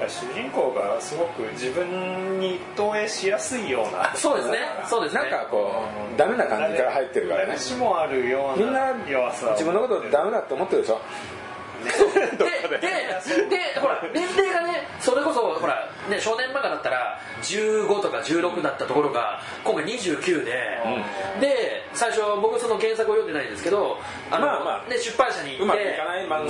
[0.09, 4.15] 主人公がすごく自分に投影しやすいような。
[4.15, 4.59] そうですね。
[4.89, 5.23] そうですね。
[5.23, 5.73] なんかこ
[6.15, 7.47] うダメな感じから入ってるからね。
[7.49, 11.01] 誰しもあるようみんな自分のことダメだって思ってるでしょ
[11.81, 20.53] でででほら年齢がねそれこそほら、ね、少年漫画だったら15とか16だったところが今回29で、
[21.41, 23.99] で最初僕その原作を読んでないんですけど
[24.31, 25.99] あの、まあまあね、出版社に行って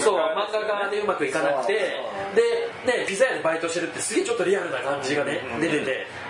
[0.00, 6.29] そう漫画家でうまくいかなくてで、ね、ピザ屋でバイトしてるってすげえちょっとリアルな感じがね、出てて。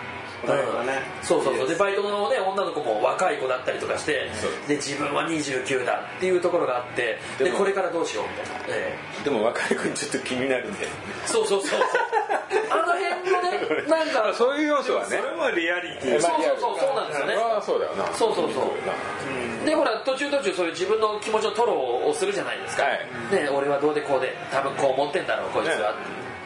[1.22, 1.68] そうそうそう。
[1.68, 4.31] でバイトの、ね、女の子も若い子だったりとかして
[4.66, 9.24] で自分は29だっていうところがあってでこれからどうしようみたいな、ええ。
[9.24, 10.87] でも若い子にちょっと気になるんで
[11.26, 11.81] そうそうそうそう。
[12.70, 15.16] あの辺のね なんかそういう要素はね。
[15.16, 16.20] それもリアリティ。
[16.20, 17.35] そうそうそうそうなんですよね。
[17.37, 18.07] ああそうだよな。
[18.12, 19.66] そうそうそう。
[19.66, 21.76] でほら途中途中そういう自分の気持ちの吐露
[22.09, 23.07] をするじゃないですか、はい。
[23.35, 25.94] ね、俺はどうでこうで多分こう思ってんだろうこいつは、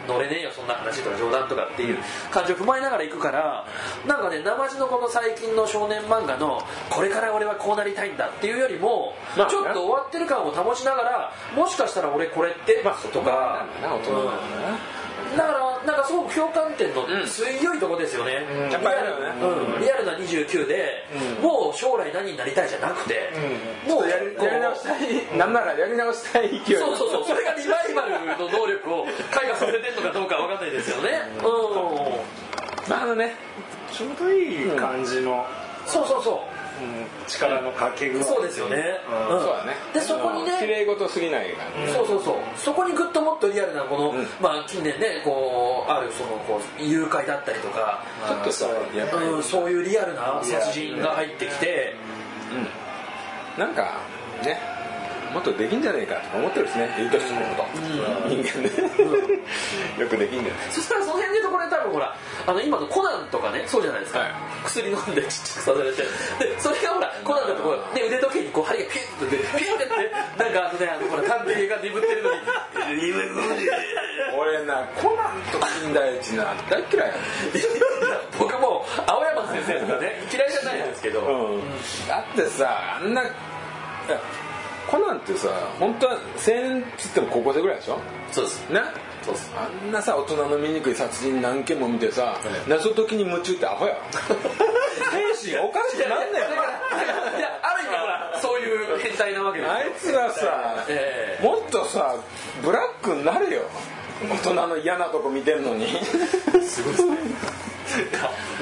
[0.07, 1.99] 乗れねえよそんな話とか冗談とかっていう
[2.31, 3.67] 感じを踏まえながら行くから
[4.07, 13.67] なんかね生地のこの最近の少年漫画のこれから俺はこうなりたいんだっていうよりも、まあちょっと終わってる感を保ちながらもしかしたら俺これって、まあとか。
[15.37, 18.97] だからなんかすごく共感点の強いとこですよね、やっぱり。
[18.97, 19.05] ね
[19.41, 19.81] うん。
[19.81, 21.05] リアルな29で、
[21.43, 23.31] もう将来何になりたいじゃなくて、
[23.87, 25.39] もうやりやり直したい。
[25.39, 26.79] なんならやり直したい勢い。
[26.79, 27.25] そうそうそう。
[27.27, 31.21] それがリバイバルの能力を 開花させてるのかどうかわかんないですよね。
[31.43, 32.91] うん。
[32.91, 33.35] まああのね
[33.93, 35.47] ちょうどいい感じの、
[35.87, 36.35] そうそうそう。
[36.49, 36.54] うん
[37.27, 38.25] 力のかけ具合。
[38.25, 38.77] そうですよね、
[39.09, 39.37] うん。
[39.37, 39.41] うん。
[39.41, 39.75] そうだね。
[39.93, 42.37] でそこにね綺麗事すぎない感じそうそうそう。
[42.57, 44.27] そこにグッともっとリアルなこの、ん。
[44.41, 49.27] まあ近年ねこうあるそのこう誘拐だったりとか、ちょっとさやっぱり。
[49.27, 51.95] うん、そういうリアルな殺人が入ってきて、
[53.59, 54.01] なんか
[54.45, 54.59] ね
[55.35, 56.89] もっとできんじゃねえかとか思ってるしね。
[57.03, 57.83] いい年すること
[58.31, 58.71] 人間ね。
[59.99, 62.17] よくできんじゃないそしたらその辺でところで多分ほら
[62.47, 64.31] あの今のコナンとかねそうじゃないですか、はい。
[64.65, 66.03] 薬飲んでちっちゃくさせられて。
[66.03, 69.93] でそれがほらコナンだとこう、ね、腕時計にこう針がピュッと出てピュッてって
[70.39, 72.41] なんかあのねあのほら探偵が眠ってるのに。
[74.37, 77.15] 俺なコナンと金田一な大嫌いや
[78.39, 81.61] 僕も青山先生とかね嫌いじゃないんですけど、うん。
[82.07, 83.23] だってさあんな
[84.91, 85.49] コナンってさ
[85.81, 86.19] 本当は青
[86.55, 87.99] 年っつっても高校生ぐらいでしょ？
[88.33, 88.71] そうです。
[88.71, 88.81] ね？
[89.23, 89.53] そうです。
[89.57, 92.37] あんなさ大人の醜い殺人何件も見てさ
[92.69, 93.97] 謎解きに夢中ってアホや。
[95.41, 99.75] 精神おかしくなんねだからいやある意味ほらそういう変態なわけですよ。
[99.75, 102.17] あいつはさ、えもっとさ
[102.63, 103.63] ブラックになれよ。
[104.31, 105.87] 大人の嫌なとこ見てんのに。
[106.63, 107.17] すごいですね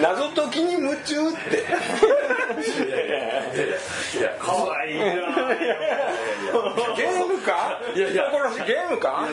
[0.01, 1.65] 謎解きに夢中って
[4.19, 5.05] いやかわいいな
[6.97, 7.81] ゲームか？
[7.95, 9.29] いやいや人殺しゲームか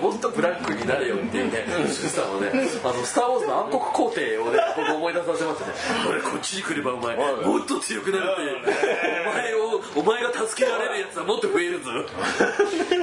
[0.00, 2.50] もっとブラックになれよっていうね、シュさんはね、
[2.84, 5.66] あの、スター・ウォーズの暗黒皇帝をね、僕思い出させますね。
[6.08, 8.42] 俺、こっちに来ればお前、もっと強くなるって、
[9.28, 11.90] お前を、お前が助けられるやつはもっと増えるぞ。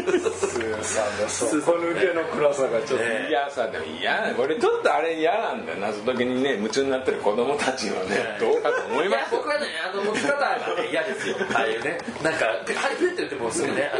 [0.10, 9.40] スーさんの底抜けの暗さがちょっと、ねいやさでも嫌俺ちょっとあれ嫌なんだよ謎解きにね夢中になってる子供たちはねどうかと思いますよ。
[9.40, 11.36] 僕はね、あの、持ち方がね、 嫌ですよ。
[11.54, 13.92] ああいうね、なんか、はい、ピュッて言ってもうすぐね、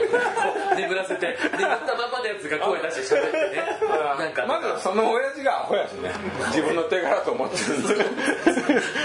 [0.76, 3.80] 眠らせて、 眠ったままのやつが声出して喋ってね、
[4.20, 6.12] なんか、まずその親父がアホやしね。
[6.48, 8.06] 自分の手柄と思ってるんですよ。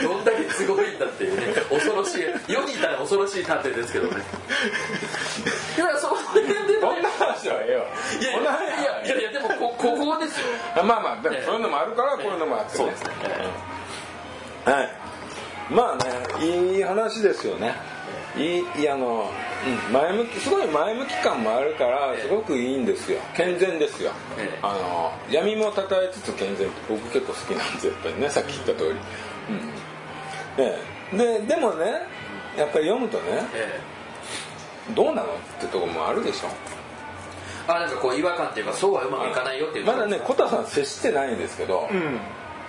[0.03, 1.55] どんだけすごいんだっていうね。
[1.71, 4.23] 恐ろしい世にいたら恐ろしい探偵ですけどね。
[5.77, 6.65] いやその辺でね。
[6.81, 7.85] こんな話はええわ。
[8.21, 10.47] いやいやいやいやいやでもこここですよ。
[10.85, 13.11] まあまあでもそういうのもあるからこういうのもあってねそうですね。
[14.65, 14.91] はい。
[15.71, 15.97] まあ
[16.41, 17.75] ねいい話ですよね。
[18.37, 19.31] いいあの、
[19.87, 23.21] うん、前向きすごい前向き感もあるからすごくいいんですよ。
[23.37, 24.59] 健全ですよ、ええ。
[24.61, 28.99] あの闇もたたえつつ健全って僕結構好きなんですよやっぱりねさっき言った通り、うん。
[30.59, 30.79] え
[31.13, 31.17] え。
[31.17, 31.85] ででもね
[32.59, 33.25] やっぱり読むとね
[33.55, 33.81] え
[34.95, 35.27] どうなのっ
[35.61, 36.49] てとこもあるでしょ。
[36.49, 36.51] え
[37.67, 39.87] あなんかこう違和感っていうかそうはうまくいかないよっていう。
[39.87, 42.19] まだねコタさん接してないんですけど、うん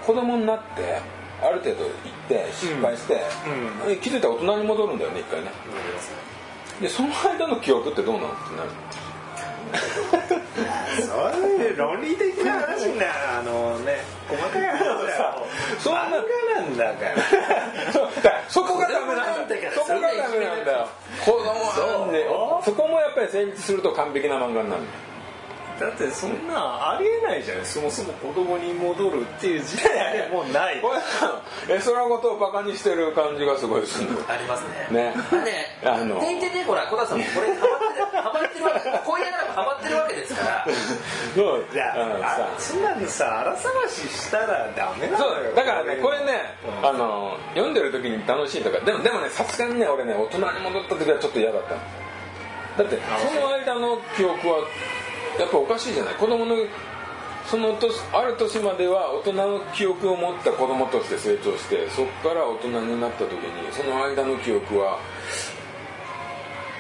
[0.06, 1.00] 子供になって
[1.42, 1.92] ある程度行っ
[2.30, 3.18] て失敗して、う
[3.92, 5.48] え気づいたら大人に戻るんだよね一回ね。
[6.82, 8.28] でその間の記憶ってどうなの？
[8.30, 8.70] ってなる。
[11.02, 13.06] そういう論理的な話な
[13.40, 13.98] あのね
[14.30, 15.46] 細かい話だよ。
[15.80, 16.12] そんなん
[16.78, 17.06] だか
[18.30, 18.44] ら。
[18.48, 20.88] そこがダメなんだそこがダメなんだよ。
[21.26, 22.26] 子供なんで
[22.64, 24.82] そこもやっぱり成立すると完璧な漫画になる。
[24.82, 24.88] だ
[25.76, 30.82] ってそんなありえないじゃんそもそも子供に戻るっていう時代でもうない。
[30.82, 30.92] こ
[31.68, 34.10] れ絵空事をバカにしてる感じがすごいする。
[34.28, 35.12] ありますね。
[35.12, 35.14] ね。
[35.44, 36.20] ねあの。
[36.20, 40.68] てんてんねほら小田さんもこれハマってるハマってるわけこういうならハマってるわけですから。
[41.36, 41.66] そう。
[41.74, 42.50] いやあのさ。
[42.56, 45.32] あそんなのさ荒探ししたらダメなそう。
[45.32, 46.56] のよだからねこれね。
[46.84, 51.82] あの読んでる時に楽しいとかでもでもねさすがにね俺ね大人に戻った時はちょっと嫌だったの。
[52.78, 54.68] だってその間の記憶は
[55.40, 56.14] やっぱおかしいじゃない。
[56.16, 56.56] 子供の
[57.46, 65.00] その年ある年までは大人の記憶を持った子供として成長してそこから大人になった時にその間の記憶は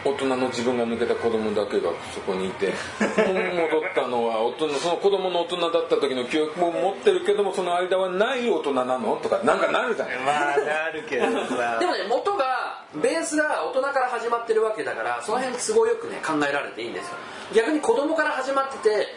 [0.05, 9.17] 大人の自分が抜けた子供だけがそこにいて戻ったのは大人その子供の大人だった時の記憶も持ってるけどもその間はない大人なの？
[9.17, 10.17] とかなんかなるじゃない。
[10.19, 11.79] まあなるけどさ。
[11.79, 17.15] でもね元がベースが大人から始まってるわけだからその辺都合よくね考えられていいんですよ。
[17.55, 19.07] 逆に子供から始まってて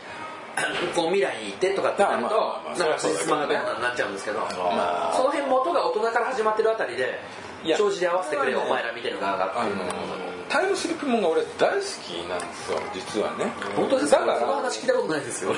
[0.96, 7.20] こう未来に行ってとかってなるとまあまあまあなんかそりゃそうだけどねつまがなくなっちゃうんですけどまあその辺元が大人から始まってるあたりで
[7.62, 9.46] いや帳尻合わせてくれよお前ら見てる側が。
[9.48, 9.76] っていう
[10.48, 13.52] タイムスリップもんが俺大好きなんですよ実はね。
[13.76, 14.20] 本当ですか？
[14.20, 15.54] だからその話聞いたことないですよ。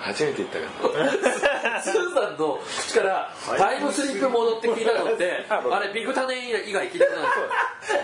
[0.00, 0.70] 初めて言ったけど
[1.82, 6.34] スーさんの口からタイムスリップ戻って聞いたのってあれビッグタネ
[6.68, 7.44] 以外聞いたことないですよ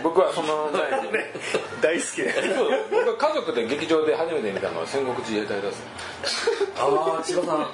[0.02, 1.08] 僕はその前に。
[1.80, 2.22] 大好き。
[2.22, 2.32] で
[2.90, 5.76] 僕は家族で劇場で初めて見たのは戦国自衛隊だぜ
[6.78, 7.66] ああ千葉さん。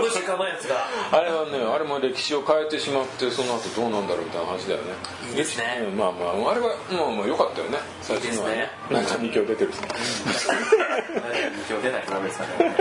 [0.00, 4.94] 虫 かまやつがあれはねあれも歴史を変えてしまってその後どうなんだろうみたいな話だよね。
[5.30, 5.78] いいですね。
[5.90, 7.78] うんまあまああれはまあまあ良かったよね。
[8.02, 8.70] 最近のはね。
[8.90, 9.88] なんか2強出てるしね。
[11.68, 12.76] 今日出ないとダメですかね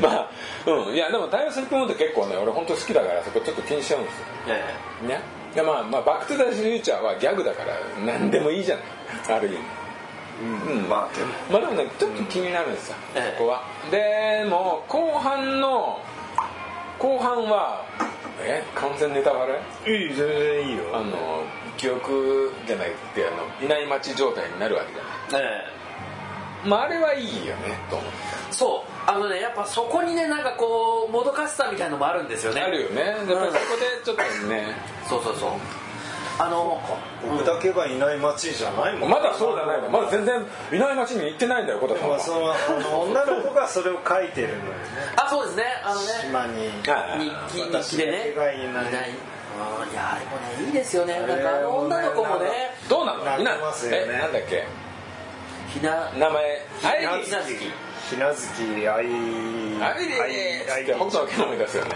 [0.00, 0.30] まあ
[0.66, 0.94] うん。
[0.94, 4.24] いやでもタイムスリップモード結構ね俺本当好きだからそこちょっと気にしちゃうんですよ。
[4.48, 4.64] え
[5.04, 5.06] え。
[5.08, 8.84] ねでまあまあバック・トゥ・ザ・フューチャーはギャグだから何でもいいじゃない。
[9.36, 9.58] ある意味。
[10.40, 10.88] うん。
[10.88, 11.32] まあでも。
[11.50, 13.38] まあでもねちょっと気になるんですよ、ええ。
[13.38, 13.62] ここは。
[13.90, 16.00] でも後半の
[16.98, 17.84] 後半は
[18.40, 19.54] え完全ネタバレ？
[19.92, 20.84] いい全然いいよ。
[20.94, 21.42] あの
[21.76, 25.46] 記憶じゃないってあのいない街状態になるわけじゃない。
[25.46, 25.77] え
[26.64, 27.98] まああれはいいよねと。
[28.50, 29.10] そう。
[29.10, 32.60] あのねやっぱそこにねなんかこうもどかしさみたいのもあるんですよね。
[32.60, 33.00] あるよね。
[33.02, 33.52] やっぱりそこで
[34.04, 34.74] ちょっとね。
[35.08, 35.50] そうそうそう。
[36.40, 36.80] あの
[37.28, 39.10] 僕だけがいない街じゃないもん。
[39.10, 39.88] まだそうじゃないの。
[39.90, 40.40] まだ全然
[40.72, 42.16] いない街に行ってないんだよ小田さんは。
[42.16, 44.66] まあそのあの女の子がそれを書いてるのよね。
[45.16, 45.64] あそうですね。
[45.84, 46.68] あのね島に。
[46.86, 48.18] はい日記日記でね。
[48.18, 49.10] 私だけがいない。
[49.10, 49.18] うん
[49.90, 51.18] いやあれもねいいですよね。
[51.26, 52.70] なんかあの女の子もね。
[52.88, 53.24] どうなの？
[53.24, 54.06] なってみんなますよね。
[54.08, 54.64] えなんだっけ？
[55.78, 57.58] ひな名前アイリーひなずき。
[58.10, 59.06] ひなずきあい
[59.80, 61.90] あいって北斗の拳思い出すよね。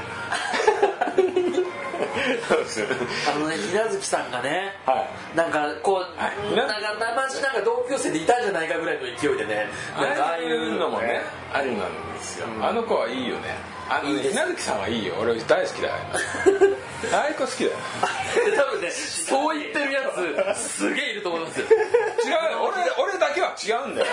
[2.48, 2.96] そうですよね
[3.34, 5.36] あのねひなずきさんがねはい。
[5.36, 6.56] なんかこう、はい。
[6.56, 9.66] なんか生地なんか同級生でいたんじゃないかぐらいの勢いでね
[9.96, 11.78] なんかああいああいううのもねありなん
[12.14, 12.46] ですよ。
[12.60, 13.56] あの子はいいよね。
[13.88, 15.14] あのねひなずきさんはいいよ。
[15.20, 15.94] 俺大好きだよ。
[17.12, 17.76] ああいう子好きだよ。
[18.46, 20.00] で多分ねそう言ってるや
[20.54, 21.66] つすげえいると思いますよ
[23.52, 24.06] は違うんだよ。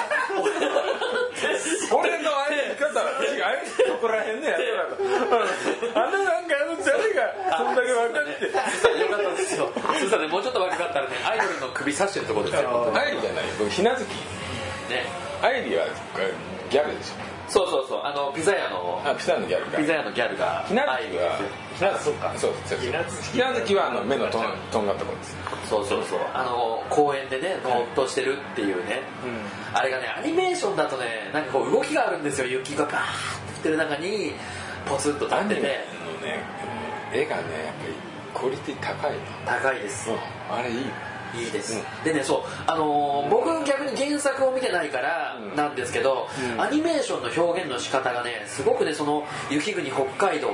[1.95, 2.29] 俺の
[2.75, 3.63] 相方は違う。
[3.87, 4.99] そこら辺のやつらと
[5.95, 8.99] あのなんかあの誰がそんだけ分かって。
[8.99, 9.71] よかったですよ。
[9.73, 12.93] そしたらねもうちょっと若かったらねアイドルの首刺してるところですよ。
[12.93, 13.45] アイリーじゃない。
[13.57, 14.09] 僕ひなずき。
[14.89, 15.05] ね。
[15.41, 15.85] アイリーは
[16.69, 18.01] ギャルでしょそうそうそう。
[18.03, 19.77] あのピザ屋のあピザのギャルか。
[19.77, 21.39] ピザ屋のギャルがひなずきは
[21.75, 22.33] ひなずきか。
[22.37, 23.03] そうそうひな
[23.53, 23.75] ずき。
[23.75, 25.35] はあの目のとんとんがった子です。
[25.69, 26.19] そうそうそう。
[26.33, 29.01] あの公園でねぼーっとしてるっていうね、
[29.73, 32.47] あれがねアニメーションだとねなんかこう動きがあるんですよ。
[32.47, 34.33] 雪がバーッと降ってる中に
[34.85, 35.69] ポツンと立っててアニメ
[36.13, 36.43] のね
[37.13, 37.93] 絵がねやっぱり
[38.33, 39.17] クオリティ高いね。
[39.45, 40.09] 高いです、
[40.49, 40.85] あれいい
[41.35, 45.55] いいです、うでねそうあのー僕逆に原作を見てないからうん。
[45.55, 50.49] なんですけど、アニメーションの表現の仕方がねすごくねその雪国北海道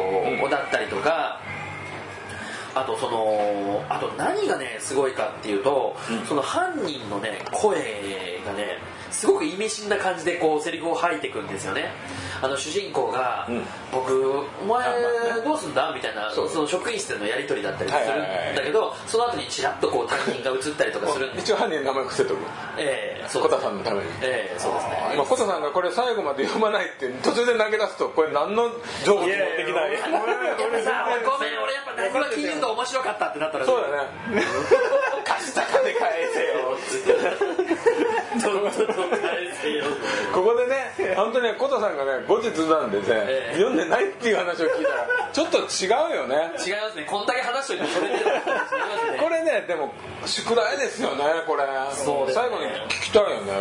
[0.49, 1.39] だったりとか、
[2.73, 5.95] あとそのあと何がねすごいかっていうと、
[6.27, 8.79] その犯人のね声がね
[9.15, 11.91] すごく意味深な感じでこうセリフを吐いていくんですよね。
[12.41, 14.11] あの主人公が、うん僕
[14.61, 14.83] お前
[15.45, 15.93] どうすんだ？
[15.95, 22.39] みたいなその職員室でのやり取りだったりするんだけどその後にちらっとこう他人が映ったりとかするんです一応犯人の名前伏せとく。
[22.77, 24.07] ええそうコですタさんのために。
[24.21, 25.11] ええそうですね。
[25.13, 28.67] 今コタさんがこれ最後まで読まないって途中で投げ出すとこれ何の
[29.05, 29.91] 成仏もできない。
[29.91, 30.35] いやいや俺
[31.23, 33.87] ごめん俺やっぱ何は金融と面白かったってなったらそうだ
[34.35, 34.43] ね。
[35.23, 38.24] 貸した金返せよちょっと返せよ
[40.33, 48.21] ここでね本当にねコタさんがね後日なんでね、ええ読んでないっていう話を聞いたらちょっと違うよね違いますねこんだけ話しといてそれでね
[49.21, 49.93] これねでも
[50.25, 51.73] 宿題ですよねこれね
[52.33, 53.51] 最後に聞きたいよね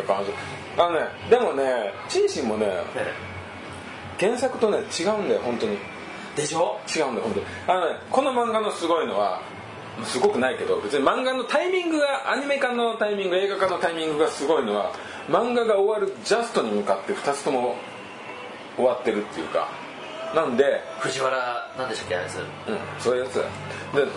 [0.76, 3.12] あのねでもねチンシンもねえ
[4.18, 5.78] 原作とね違うんだよ本当に
[6.36, 9.40] でしょ違うんだよ本当にあのねこの漫画のすごいのは
[10.04, 14.92] すごくないけど別に漫画のタイミングがアニメ化のタイミング映画化のタイミングがすごいのは
[15.28, 17.76] 漫画が終わるジャストに向かって2つとも
[18.76, 19.68] 終わってるっていうか
[20.34, 22.38] なんで藤原なんでしたっけあいつ。
[22.38, 22.44] うん
[22.98, 23.34] そういうやつ。
[23.36, 23.48] だで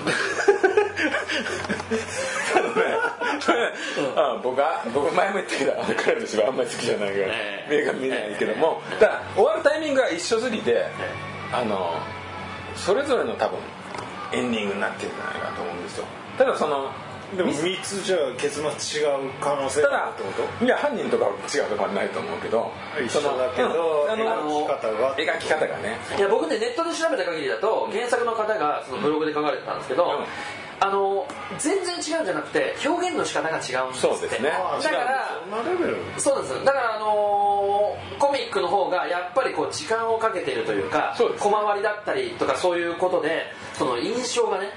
[4.15, 7.75] ああ僕は僕前も言ったけどあの彼の芝居あんまり好きじゃないからええ。
[7.83, 10.85] 映画見ないけどもだから終わるタイミングが一緒すぎて
[11.53, 11.93] あの
[12.75, 13.59] それぞれの多分
[14.33, 16.05] エンディングになってるんじゃないかと思うんですよ。
[16.37, 16.91] ただその
[17.35, 20.65] でも3つじゃ結末違う可能性ただがあるってこと？
[20.65, 22.71] いや犯人とかは違うとかはないと思うけど
[23.05, 25.97] 一緒だけどうんあの描き方が描き方がね。
[26.17, 30.25] いや僕ねネットで調べた限りだと原作の方がそのブログで書かれてたんですけど、うん
[30.79, 31.25] あの
[31.57, 33.99] 全然違うんじゃなくて表現の仕方が違うんですって。
[33.99, 34.49] そうですね。
[34.49, 35.29] だから
[36.17, 44.69] そうなんですだからあのーコミックの方がやっぱりこう時間をかけているというか小回りだったりとかそういうことでその印象がね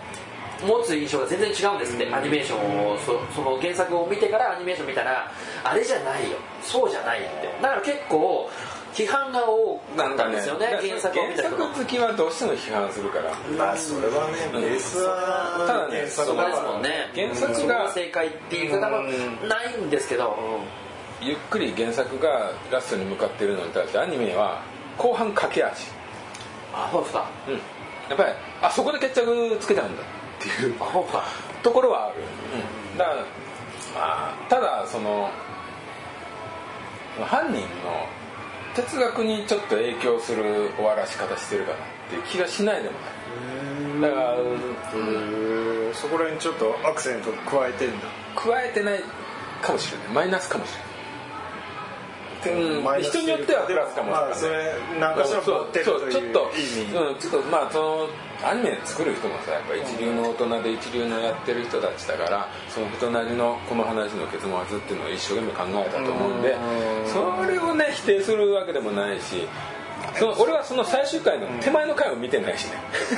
[0.63, 2.99] 持つ印象が全然違うんですって、アニメーションを。
[2.99, 5.33] そその原作を見てからアニメーション見たら
[5.65, 6.37] あれじゃないよ。
[6.63, 7.29] そうじゃないって。
[7.63, 8.51] だから結構
[8.93, 13.33] 批判が多かったんですよねなんか原作を見た原作好きはどうしても批判するから。
[13.57, 16.33] まあそれはねベースはただねですも
[16.79, 17.11] んね。
[17.15, 19.03] 原作が正解っていう方も
[19.49, 20.37] ないんですけど。
[21.23, 24.63] ゆっくり原作がラストに向かっているのに対してアニメは
[24.97, 25.89] 後半駆け足。
[26.73, 27.31] あそうですか。
[27.47, 27.55] うん。
[27.55, 27.61] や
[28.15, 28.31] っぱり
[28.63, 30.07] あそこで決着つけたんだっ
[30.41, 30.75] ていう。
[30.81, 31.25] あそうか。
[31.63, 32.15] ところはある、
[32.97, 33.25] だから、ま
[33.95, 35.29] あ、ただその
[37.21, 37.67] 犯人の
[38.75, 42.95] 哲学にちょっと影響する終わらし方してるかなっていう気がしないでも
[44.01, 44.11] ない。
[44.11, 45.95] だからうん。
[45.95, 48.07] そこら辺ちょっとアクセント加えてんだ。
[48.37, 49.01] 加えてない
[49.61, 50.09] かもしれない。
[50.09, 50.71] マイナスかもし
[52.47, 53.03] れない、うん。
[53.03, 56.51] 人によってはプラスかもしれない、まあそれ何かしら持ってるというちょっと
[57.01, 58.09] うん、ちょっとまあその
[58.43, 66.57] アニメ作る人もさやっぱ一流の大人で一流のやってる人たちだからその人なりのこの話の結末っていうのを一生懸命考えたと思うんで
[67.07, 69.47] それをね否定するわけでもないし
[70.19, 72.73] その俺はその最終回の手前の回を見てないしね。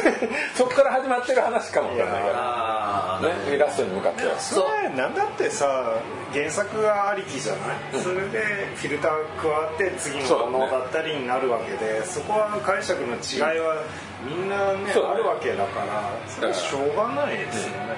[0.54, 4.38] そこから始まってる話かもわかんないかあらねラストに向かっては。
[4.38, 5.94] それなんだってさ
[6.32, 8.40] 原作がありきじゃない、それで
[8.76, 13.82] フィルター加わって次のものだったりになるわけでそ,、こは解釈の違いは
[14.24, 17.96] みんなね、そうあるわけだからそれはしょうがないですよね、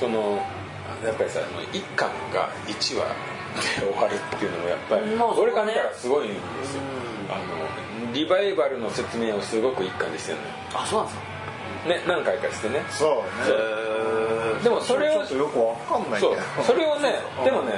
[0.00, 0.42] その
[1.04, 5.02] やっぱりさあの一巻が1話で終わるっていうのもやっぱり、
[5.40, 6.34] 俺から見たらすごいんで
[6.64, 6.82] すよ。
[7.30, 11.26] あのリバイバルの説明をすごく一巻でしてるのよあそうなんですか？
[11.88, 12.82] ね何回かしてね。
[12.90, 14.62] そうね。
[14.62, 16.32] でもそれをちょっとよくわかんないそう。
[16.32, 17.72] よそれをねでもね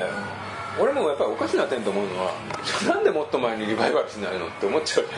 [0.80, 2.32] 俺もやっぱりおかしな点と思うのは
[2.88, 5.16] なんでもっと前にリバイバルしないのって思っちゃうよね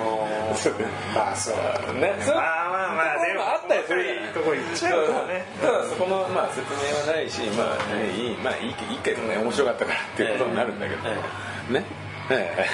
[1.14, 1.56] まあそう
[1.94, 2.14] ね。
[2.20, 2.34] そう。
[2.34, 5.44] まあまあまあでもあったりするじゃないとこ行っちゃうからね。
[5.60, 11.84] ただそこの、まあ、説明はないし、まあねいいまあいいけいいけどね面白かったからっていうことになるんだけど、えね。
[12.30, 12.66] ええ。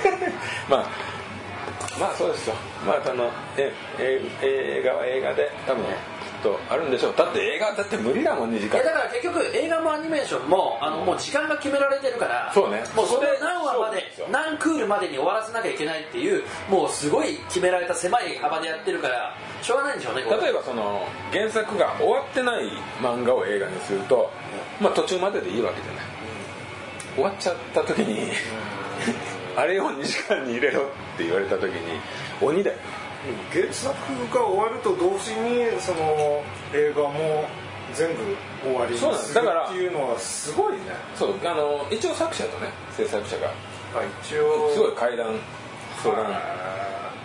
[0.68, 1.14] まあ。
[1.98, 2.56] まあそうですよ。
[2.86, 5.84] まああのええ映画は映画で多分
[6.44, 7.14] とあるんでしょう。
[7.16, 8.78] だって映画だって無理だもん2時間。
[8.84, 12.84] だから結局映画もアニメーションもあのもう時間が決められてるからそうね。
[12.94, 22.64] もうそれ何話まで何クールまでに終わらせなきゃいけないっていうもうすごい決められた狭い幅でやってるからしょうがないんでしょうね例えばその原作が終わってない
[23.00, 24.30] 漫画を映画にすると、
[24.80, 26.04] まあ、途中まででいいわけじゃない、
[27.14, 28.30] 終わっちゃった時に、
[29.56, 30.84] あれを2時間に入れろっ
[31.16, 32.00] て言われた時に
[32.40, 32.76] 鬼だよ
[33.52, 33.94] 原作
[34.34, 36.42] が終わると同時にその
[36.74, 37.44] 映画も
[37.94, 39.28] 全部終わりにす。
[39.28, 40.80] するだからっていうのはすごいね。
[41.14, 43.48] そうあの一応作者とね制作者が。
[43.48, 44.70] あ一応。
[44.74, 45.34] すごい階段
[46.02, 46.30] 相談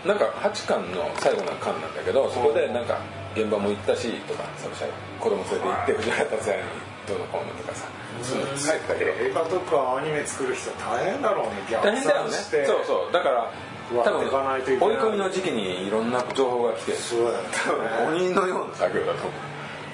[0.05, 0.17] なん。
[0.17, 2.99] か8巻の最後の巻なんだけどそこでなんか
[3.35, 6.63] 現場も行ったしとか作者が子供連れて行って藤原竜也に
[7.07, 7.87] どうのこうのとかさ。
[8.21, 9.11] そういうの書いてたけど。
[9.11, 12.31] 映画とかアニメ作る人大変だろうね逆大変だよね。
[12.31, 13.13] 算してそうそう。
[13.13, 13.51] だから
[13.89, 16.93] 多分追い込みの時期にいろんな情報が来て。
[16.93, 17.49] そうだよね。
[17.65, 19.31] 多分鬼のような作業だと思う。
[19.31, 19.39] ね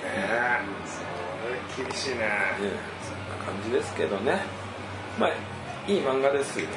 [0.06, 0.60] え。
[1.78, 2.18] それ厳しいね。
[2.18, 2.28] ね
[3.02, 4.42] そんな感じですけどね。
[5.18, 5.30] まあ
[5.88, 6.72] いい漫画ですよね。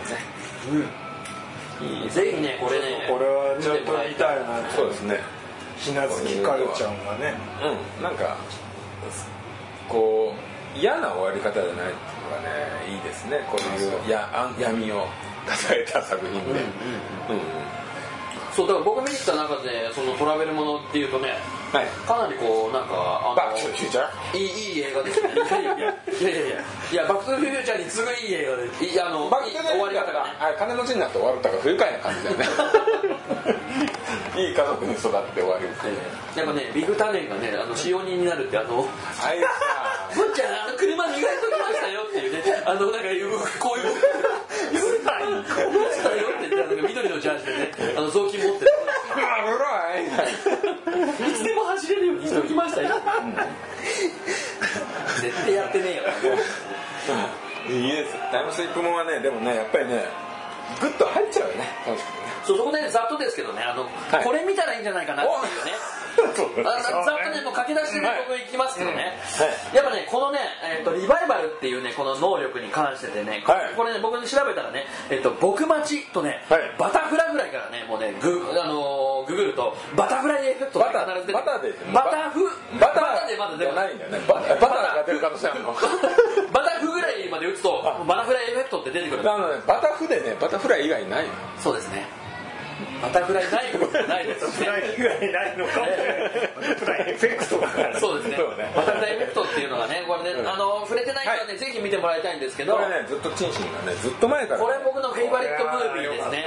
[1.81, 3.07] いいぜひねこれね。
[3.09, 5.21] これはちょっと見たいなそうですね。
[5.77, 7.35] ひなずきかよちゃんがね。
[7.99, 8.03] うん。
[8.03, 8.37] なんか
[9.89, 10.35] こ
[10.77, 13.41] う嫌な終わり方じゃないっていうのがねいいですね。
[13.51, 15.07] こういうやあ闇を
[15.57, 16.39] たえた作品で。
[16.51, 16.65] うんうん
[18.59, 21.39] そうだから僕見に来た中でそのトラベルものっていうとね
[21.71, 21.87] はい。
[22.05, 24.37] かなりこうなんかあのバック・トゥ・フューチャー？
[24.37, 25.31] いいいい映画ですね。
[25.31, 30.27] いやいやいやいやバック・トゥ・フューチャーに次ぐいい映画でいやあのバック・トゥ・いい終わり方が
[30.59, 32.47] 金持ちになって終わるとか不愉快な感じだよね
[34.43, 35.69] いい家族に育って終わる
[36.35, 38.89] やっぱねビグタネンがねあの使用人になるってあの
[39.23, 39.47] あいつさ
[40.15, 43.09] むっちゃんあの車磨いときましたよっていうねあのなんか
[43.59, 43.93] こういう
[44.73, 48.65] 「うるさいこうるさいよ」って言ってあの緑のジャージでねあの雑巾持って
[49.17, 49.65] うわうろ
[50.01, 52.89] いいつでも走れるようにしときましたよ
[55.21, 56.03] 絶対やってねえよ
[57.69, 60.05] いいですタイムスリップもんはねでもねやっぱりね
[60.81, 62.28] グッと入っちゃうよね楽しくね。
[62.49, 64.25] そうそこでねざっとですけどねあの、はい。
[64.25, 65.73] これ見たらいいんじゃないかなっていうね。
[66.19, 73.75] あざっとねもう駆け出して僕行きますけどね、はやっぱねこのね、えっとリバイバルっていうねこの能力に関しててね、こはい。
[73.77, 76.75] これね僕に調べたらね「えっと僕待ち」とね、はい。
[76.77, 82.51] バタフラぐらいからねもうねグ,、あのーググるとバタフライエフェクトってバタ必ず出てバタでバタフ？
[82.81, 84.19] バターでまだ出ないんだよね。
[84.27, 85.77] バターバターが出る可能性あるの。
[86.53, 89.23] バタフぐらいまで打つとバタフライエフェクトって出てくる。
[89.23, 89.39] バ
[89.81, 91.33] タフでねバタフライ以外ないの。
[91.59, 92.07] そうですね
[93.03, 95.95] バタフライないことないですしねフライ以外ないのかもね。
[96.79, 98.39] フライエフェクトだからそうですね。
[98.75, 106.47] バタフライエフェクトっていうのがねこれね、あの触れてない人はね、ぜひ見てもらいたいんですけどこれねずっとチンシンがねずっと前からこれ僕のフェイバリットムービーですね。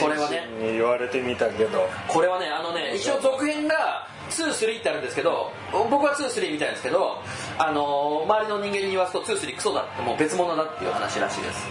[0.00, 0.48] これはね。
[0.58, 1.88] に言われてみたけど。
[2.08, 5.52] これはねあのね一応続編が23ってあるんですけど
[5.90, 7.22] 僕は23みたいですけど
[7.58, 11.66] あの周りの人間に言わすと23クソだってもう別物だっていう話らしいです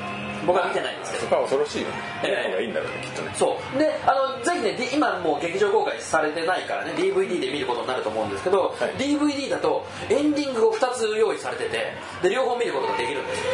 [0.45, 1.23] 僕は見てないんですけど。
[1.23, 1.89] そこは恐ろしいよ。
[1.89, 2.29] ねええ。
[2.29, 3.31] 見た方がいいんだろうねきっとね。
[3.35, 3.79] そう。
[3.79, 8.91] であのぜひね今もう劇場公開されてないからね DVD で見ることになると思うんですけど、はい。
[8.97, 13.45] DVD だとエンディングを2つ用意されててで両方見ることができるんですよ。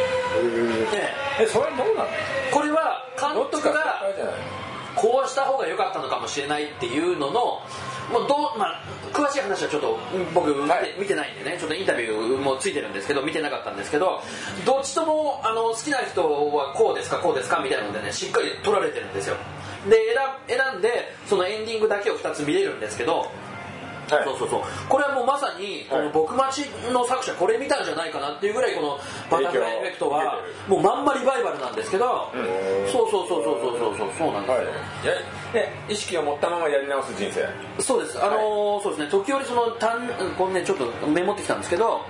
[0.90, 1.08] で
[1.40, 2.08] えそれはどうなの？
[2.52, 4.02] これは監督が
[4.96, 7.62] こうした方が良かったのかもしれないっていうのの
[8.12, 8.82] もうどう、まあ、
[9.12, 10.94] 詳しい話はちょっとうん僕見て,、はい。
[10.98, 14.22] 見てないんでねちょっとインタビューもついてるんですけど見てなかったんですけど
[14.66, 19.36] どっちともあの好きな人はこうですかこうですかみたいなのでねしっかり取られてるんですよ。
[19.88, 19.96] で
[20.46, 23.30] 選選んでそのエンディングだけを2つ見れるんですけど
[24.16, 24.62] はい、そうそうそう。
[24.88, 28.98] これはもうまさにこの僕待ちの作者これ見たんじゃないかなっていうぐらいこの
[29.30, 34.52] バタフライエフェクトはもうまんまリバイバルなんですけど、う、そうそうそうそうそうそうそうなんで
[35.02, 35.14] すよ、
[35.54, 37.48] はい、意識を持ったままやり直す人生。
[37.82, 38.18] そうです。
[38.22, 39.10] あのーはい、そうですね。
[39.10, 39.76] 時折そのう
[40.36, 42.00] このねちょっとメモってきたんですけど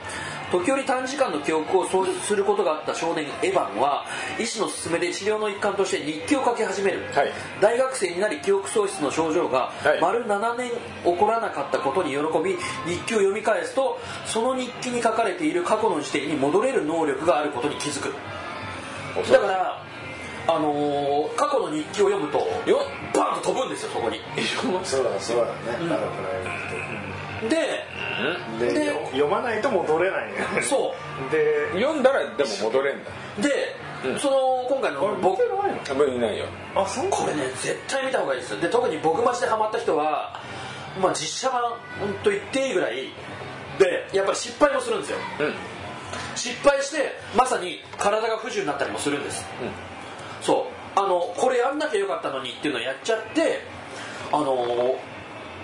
[0.50, 4.04] 時折短時間の記憶を喪失することがあった少年エヴァンは
[4.38, 7.32] 医師の勧めで治療の一環として日記を書き始める、はい。
[7.60, 10.00] 大学生になり記憶喪失の症状がはい。
[10.00, 10.70] 丸7年
[11.04, 12.56] 起こらなかったことに喜び
[12.90, 18.12] 日記を読み返すとその日記に書かれている過去の時点に戻れる能力があることに気づく。
[19.30, 19.82] だから
[20.48, 22.38] あのー過去の日記を読むと
[22.68, 22.82] よ
[23.14, 24.20] バーンと飛ぶんですよそこに。
[24.84, 25.88] そうだそうだね。
[25.88, 26.48] バタフライエ
[27.40, 27.99] フェクでト
[28.58, 30.32] でで読まないと戻れない。
[30.32, 30.94] ねそ
[31.28, 31.32] う。
[31.32, 33.10] で読んだらでも戻れんだ。
[33.40, 33.76] で、
[34.12, 34.18] うん。
[34.18, 35.48] その今回の僕見
[36.08, 40.40] てないないよあそうこれね絶対見た方がいいですで特に僕待ちでハマった人は、
[41.00, 41.62] まあ、実写版
[42.22, 43.12] と言っていいぐらい
[43.78, 45.18] でやっぱり失敗もするんですよ。
[45.40, 45.54] うん。
[46.34, 49.44] 失敗してまさに体が不自由になったりもするんです、
[50.42, 50.66] そ
[50.96, 50.98] う。
[51.00, 53.60] あのこれやんなきゃよかったのにっていうのをやっちゃって
[54.32, 54.44] あの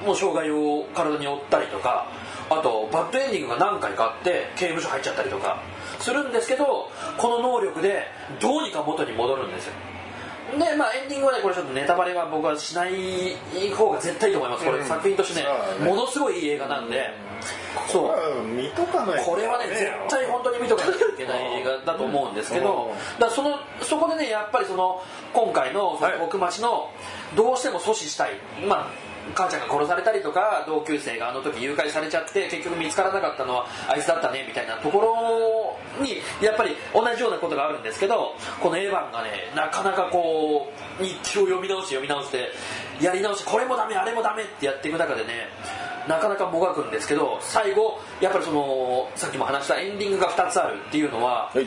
[0.04, 2.06] もう障害を体に負ったりとか
[2.48, 5.62] あとバッドエンディングが何回かあって刑務所入っちゃったりとか
[5.98, 8.04] するんですけどこの能力で
[8.40, 9.72] どうにか元に戻るんですよ。
[10.46, 13.34] でまあエンディングはねこれちょっとネタバレは僕はしない
[13.74, 14.64] 方が絶対いいと思います。
[14.64, 14.84] これ、うん。
[14.84, 15.90] 作品としてねそうだね。
[15.90, 17.10] ものすごいいい映画なんで、
[17.88, 18.42] そう。
[18.42, 26.18] うん見とかないとこれはね絶対本当に見とかなきゃいけない映画だと思うんですけど、だからそのそこでねやっぱりその今回のそのはい。
[26.20, 26.90] 僕町の
[27.34, 28.34] どうしても阻止したい。
[28.68, 42.50] まあ母ちゃんが殺されたりとか同級生があの時誘拐されちゃって結局見つからなかったのはあいつだったねみたいなところにやっぱり同じようなことがあるんですけどこのエヴァンがねなかなかこう日記を読み直して読み直して
[43.00, 45.48] やり直してこれもダメあれもダメってやっていく中でね
[46.08, 51.66] なかなかもがくんですけど最後やっぱりそのさっきも話したエンディングが2つあるっていうのは、はい。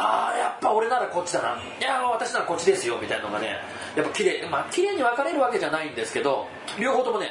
[0.00, 1.56] ああやっぱ俺ならこっちだな。
[1.56, 3.56] いや私ならこっちですよみたいなのがね
[3.96, 6.46] やっぱ綺麗まあ綺麗に分かれるわけじゃないんですけど
[6.78, 7.30] 両方ともね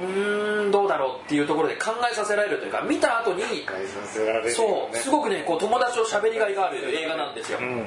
[0.00, 4.50] うーんどうだろうっていうところで考えさせられるというか見た後に返させられるよね。
[4.50, 7.66] そうすごくねこう友達と喋りがいがある映画なんですよ、うん。
[7.66, 7.84] うん。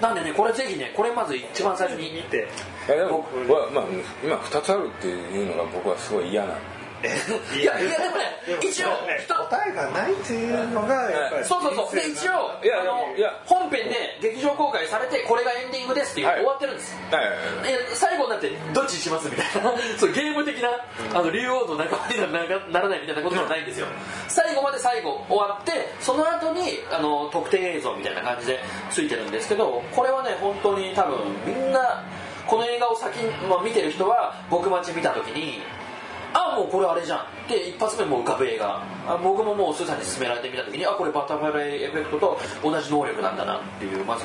[0.00, 2.48] なんでねこれぜひねこれまず一番最初に見て。
[2.88, 3.84] いやでも僕はまあ
[4.22, 6.54] 今2つあるっていうのが僕はすごい嫌なの
[7.02, 8.88] いやいやでもね一応
[9.28, 13.30] 答えがないっていうのがやっぱりそうそうそうで一応いやあのいや。
[13.46, 16.36] 本編で劇場公開されてこれがエンディングですっていう、はい。
[16.38, 16.96] 終わってるんです。
[17.94, 19.72] 最後になってどっちにしますみたいな。
[19.98, 20.70] そうゲーム的な
[21.14, 22.32] あの竜王の仲間に
[22.72, 23.86] ならないみたいなことじゃないんですよ。
[24.28, 32.04] 最後まで最後終わってその後にあの特典映像みたいな感じでついてるんですけどこれはね本当に多分みんな
[32.46, 35.60] この映画を先に、まあ、見てる人は僕待ち見た時に
[36.36, 37.18] あもうこれあれじゃん。
[37.20, 38.82] って一発目もう浮かぶ映画。
[39.08, 44.24] あ僕ももうスーさんに勧められてみた時にあこれバタフライエフェクトと同じ能力なんだなっていうまず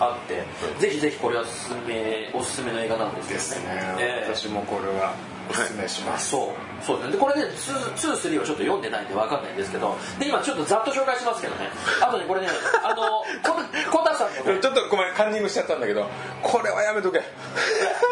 [0.00, 0.42] あって。
[0.80, 3.96] ぜひぜひこれはおすすめおすすめの映画なんですよですね。
[3.98, 4.32] ええ。
[4.34, 5.14] 私もこれは
[5.50, 6.30] おすすめします。
[6.30, 7.12] そうそうですね。
[7.12, 9.96] でこれね23はちょっと読んでないんで分かんないんですけど。
[10.18, 11.70] で今ちょっとざっと紹介しますけどね。
[12.00, 12.48] あとねこれね
[12.82, 14.60] あのココタさんのね。
[14.60, 16.06] ちょっとごめんカンニングしちゃったんだけど。
[16.42, 17.20] これはやめとけ。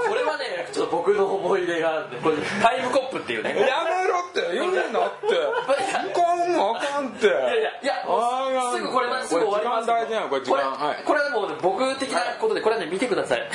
[0.08, 3.50] これはねちょっと僕の思い出があってこれタイムコップっていうね。
[3.50, 4.52] やめろって。
[4.52, 5.72] 言うんだって。
[5.94, 13.50] あかんもんあかんっていいやいやいやすぐこれはすぐ終わります大事なのこれ時間はいこれはもうね僕的なことでこれはね見てください、はい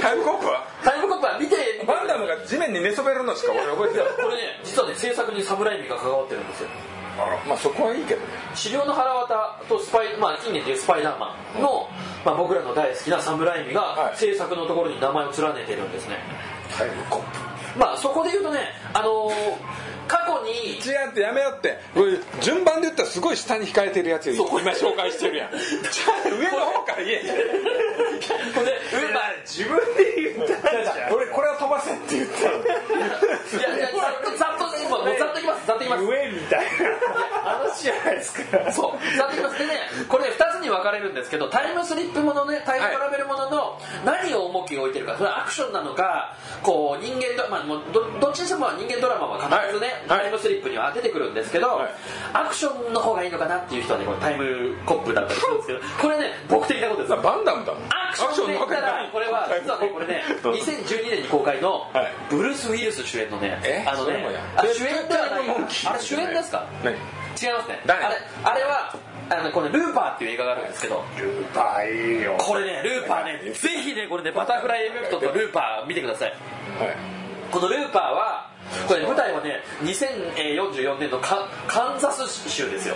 [0.00, 4.06] タイムコップはタイムコップは見て見てバンダムが地面に寝そべるのしか俺覚えてない。
[4.16, 6.68] これね実はね制作に侍味が関わってるんですよ。
[7.46, 8.26] まあそこはいいけどね。
[8.54, 11.88] 治療の腹渡とスパイ、まあ、近年でいうスパイダーマンの、
[12.24, 14.16] まあ、僕らの大好きな侍味がはい。
[14.16, 16.18] 制作のところに名前を連ねてるんですね、
[16.76, 17.78] タイムコップ。
[17.78, 19.32] まあそこで言うとねあのー
[20.44, 20.76] に。
[20.78, 21.78] 違うってやめようって。
[22.40, 25.50] 順番で言ったらすごい下に控えてるやつよ今紹介してるやん。
[25.50, 25.60] じゃ
[26.24, 27.22] あ上の方から言え。
[28.54, 31.12] これ上まあ自分で言ったんじゃん。
[31.14, 32.58] 俺これは飛ばせって言ったの。
[32.58, 32.64] い
[34.82, 36.02] 今もうざっといきますざっといきます。
[36.04, 37.44] 上みたいな。
[37.44, 39.58] 話じゃないですかそうざっといきます。
[39.58, 39.72] でね
[40.08, 45.16] これね2つに分かれるんですけどタイムスリップものねタイムトラベルものの何を重きを置いてるか。
[45.16, 51.90] それはアクションなのかこう人間ドまあ、もうどどっちにしても人間ドラマは必ずね、はいタイムスリップには出てくるんですけど、はい
[52.32, 57.10] アクションの方がいいのかなっていう人はねこれタイムコップだったりするんですけどこれね僕的なことです。
[57.10, 62.12] まあバンダムだアクションで言ったらこれは実はねこれね2012年に公開のはい。
[62.30, 63.84] ブルース・ウィルス主演のねえ？
[63.86, 64.24] あのね
[64.58, 65.48] それ主演ではない
[65.86, 66.66] あれ主演ですか？
[66.82, 66.94] 何？
[66.94, 66.98] 違い
[67.52, 67.80] ますね。
[67.84, 68.06] あ誰れ
[68.44, 68.94] あれは
[69.30, 71.02] あのこれルーパーっていう映画があるんですけど。
[71.18, 72.36] ルーパーいいよ。
[72.38, 76.30] これねルーパーねぜひねこれねバタフライエフェクトとルーパー見てください。
[76.30, 76.38] はい。
[77.50, 78.50] このルーパーは
[78.88, 82.94] これ舞台はね2044年のカカンザス州ですよ。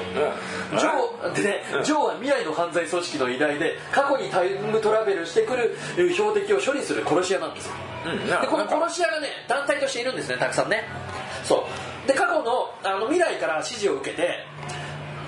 [0.78, 7.74] ジョーでねジョーは未来の犯罪組織の依頼で過去にタイムトラベルしてくるえー標的を処理する殺し屋なんですよ
[8.06, 8.26] うん。
[8.26, 10.84] でこの殺し屋がね団体としているんですねたくさんね。
[11.44, 11.66] そ
[12.04, 12.08] う。
[12.08, 14.44] で過去のあの未来から指示を受けて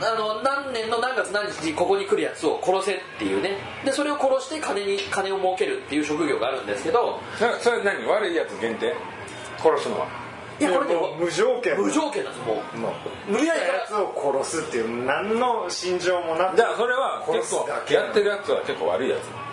[0.01, 3.59] あの何年の何月何日にここに来るやつを殺せっていうね。
[3.85, 7.21] でそれを殺して金に金を儲けるっていう職業があるんですけど。
[7.41, 8.07] なそれ何？
[8.07, 8.95] 悪いやつ限定？
[9.59, 10.07] 殺すのは？
[10.59, 11.77] いやこれねもう無条件。
[11.77, 12.93] 無条件なんですもうもう
[13.33, 13.79] 未来から。
[13.81, 19.50] やつを殺すっていう何の心情もなくじゃあそれは殺結構やってるやつは結構悪いやつ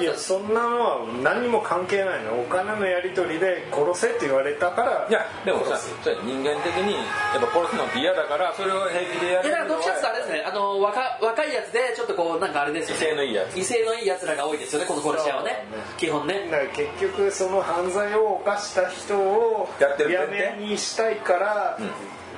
[0.00, 2.40] いやそんなのは何にも関係ないの。
[2.40, 5.78] お金のやり取りで殺せって言われたからいやでもさ
[6.24, 7.00] 人間的にや
[7.36, 10.44] っぱ殺すのって嫌だからそれを平気でやるいやだからどっちかってあれですね。
[10.46, 13.04] あの若若いやつでちょっとこうなんかあれですよね。
[13.04, 13.56] 威勢のいいやつ。
[13.58, 15.64] 威勢のいいやつらが多いですよねこの殺し屋はね。
[15.98, 16.48] 基本ね。
[16.50, 21.78] だから結局その犯罪を犯した人をやってるや前提めにしたいから、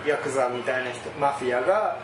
[0.06, 1.98] ヤクザみたいな人マフィアが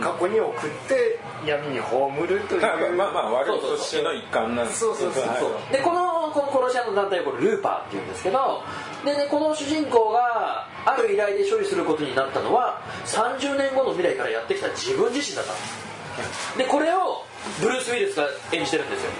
[0.00, 2.60] 過去に送って闇に葬るという、
[2.96, 8.62] まあまあまあ悪いそうそうそう組織の一環なんですそうそうそうはいでこのこの殺し屋の団体をこれルーパーっていうんですけど
[9.04, 15.52] で、ね、この主人公がある依頼で処理することになったのは30年後の未来からやってきた自分自身だった。
[15.52, 17.24] んですでこれを
[17.60, 19.10] ブルース・ウィルスが演じてるんですよ。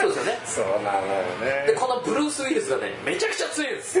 [0.00, 0.38] そうですよね。
[0.44, 1.66] そうなのよね。
[1.66, 4.00] でこのブルース・ウィルスがねめちゃくちゃ強いんです。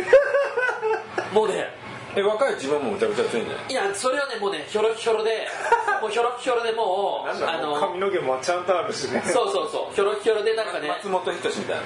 [1.32, 1.68] もうね
[2.16, 5.46] え若い自分もむちゃくちゃ強いんじゃないいやそれはねもうねひょろひょろで
[6.02, 9.22] もうひょろひょろでもうあの髪の毛もちゃんとあるしね。
[9.26, 11.82] そうそうそうひょろひょろでなんかね松本人志みたいな。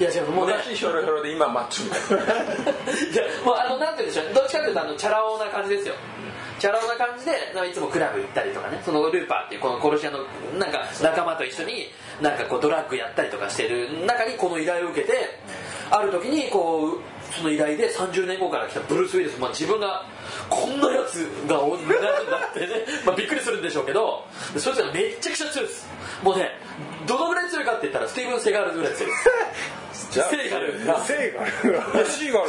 [0.00, 0.54] いや違うもうね。
[0.54, 2.42] 昔ひょろひょろで今マッチョみたいな。
[2.42, 5.94] いやもうあのなんて言うんでしょうどっちかっていうとあのチャラ男な感じですよ。
[6.58, 7.32] チャラ男な感じで
[7.68, 8.80] いつもクラブ行ったりとかね。
[8.84, 10.20] そのルーパーっていうこの殺し屋の
[10.58, 15.38] なんか仲間と一緒になんかこうドラッグやったりとかしてる中にこの依頼を受けて
[15.90, 20.04] ある時にこうその依頼で30年後から来たブルース・ウィルス、まあ、自分が
[20.48, 24.24] こんなやつがおなるんだってね、 まあ、びっくりするんでしょうけど。
[24.56, 25.88] そいつがめっちゃくちゃ強いです。
[26.22, 26.58] もうね
[27.06, 29.30] どのぐらい強いかって言ったらスティーブン・セガールぐらい強いです。
[30.10, 32.48] じゃあセーガルがセーガルがシーガル。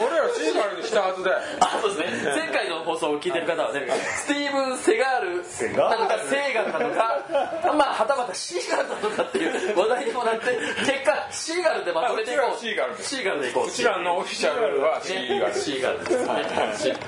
[0.00, 1.38] 俺らシーガルにしたはずだよ。
[1.60, 2.32] あそうですね。
[2.34, 3.86] 前回の放送を聞いてる方はね
[4.16, 5.98] スティーブン・セガールセガール。
[5.98, 12.58] なのかセーガルなのかまあはたまたシーガルなのかっていう 話題にもなって結果シーガルでまとめていこう。
[12.58, 13.16] シーガルです。
[13.16, 13.68] シーガルでいこう。
[13.68, 16.24] うちらのオフィシャルはシーガルシーガルです。
[16.24, 16.98] ね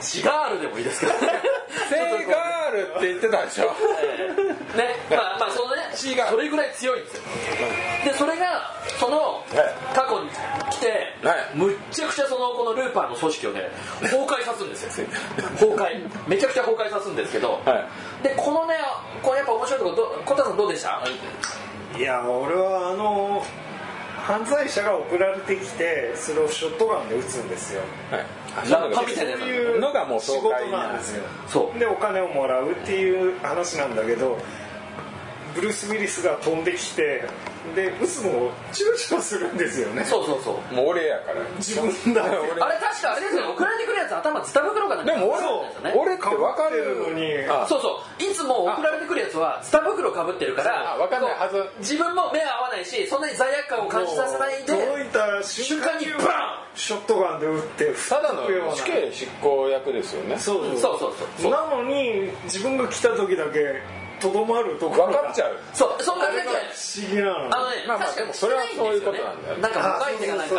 [0.00, 1.18] シシガールでもいいですけどね
[1.88, 3.66] セーガールって言ってたでしょ。
[4.76, 5.82] ねまあまあそのね。
[5.92, 7.22] それぐらい強いんですよ。
[8.04, 9.42] でそれがそのは
[9.92, 9.94] い。
[9.94, 10.30] 過去に
[10.70, 11.50] 来て、はい。
[11.54, 13.70] むっちゃくちゃそのこのルーパーの組織をね
[14.00, 15.06] 崩壊さすんですよ。
[15.60, 16.28] 崩壊。
[16.28, 17.88] めちゃくちゃ崩壊さすんですけど、は
[18.22, 18.76] でこのね
[19.22, 21.02] これやっぱ面白いところど小田さんどうでした？
[21.98, 23.44] いや俺はあの
[24.22, 27.82] 犯罪者が送られてきてそれをショットガンで撃つんですよ。
[28.10, 28.70] はい。
[28.70, 31.24] ラッパみたいそういうのがもう仕事なんですよ。
[31.48, 31.78] そう。
[31.78, 34.38] でお金をもらうっていう話なんだけど
[35.54, 37.24] ブルース・ウィリスが飛んできて
[37.74, 40.04] で撃つのをチュルチュルするんですよね。
[40.04, 40.74] そうそうそう。
[40.74, 41.40] もう俺やから。
[41.58, 43.48] 自分だよ あれ確かあれですよね。
[43.52, 47.38] 送られてくるやつ頭ズタ袋かなんかでも俺俺って分かるのに。
[47.48, 48.22] あそうそう。
[48.22, 51.64] いつも送られてくるやつはズタ袋かぶってるからあ分かんないはず。
[51.78, 60.38] 自分も目合わないしそんなに罪悪感を感じさせないで届いた瞬間に瞬間にバショットガンで撃ってただの死刑執行役ですよね。
[60.38, 61.50] そうそうそうそう。
[61.52, 63.82] なのに自分が来た時だけ
[64.22, 65.58] とどまるところが分かっちゃう。
[65.74, 66.42] そうそんな感じ。
[66.42, 67.56] で不思議なの。
[67.56, 70.54] あのね、まあまあ確かにでもそれはそういうことなんだよなんか若い手がなんか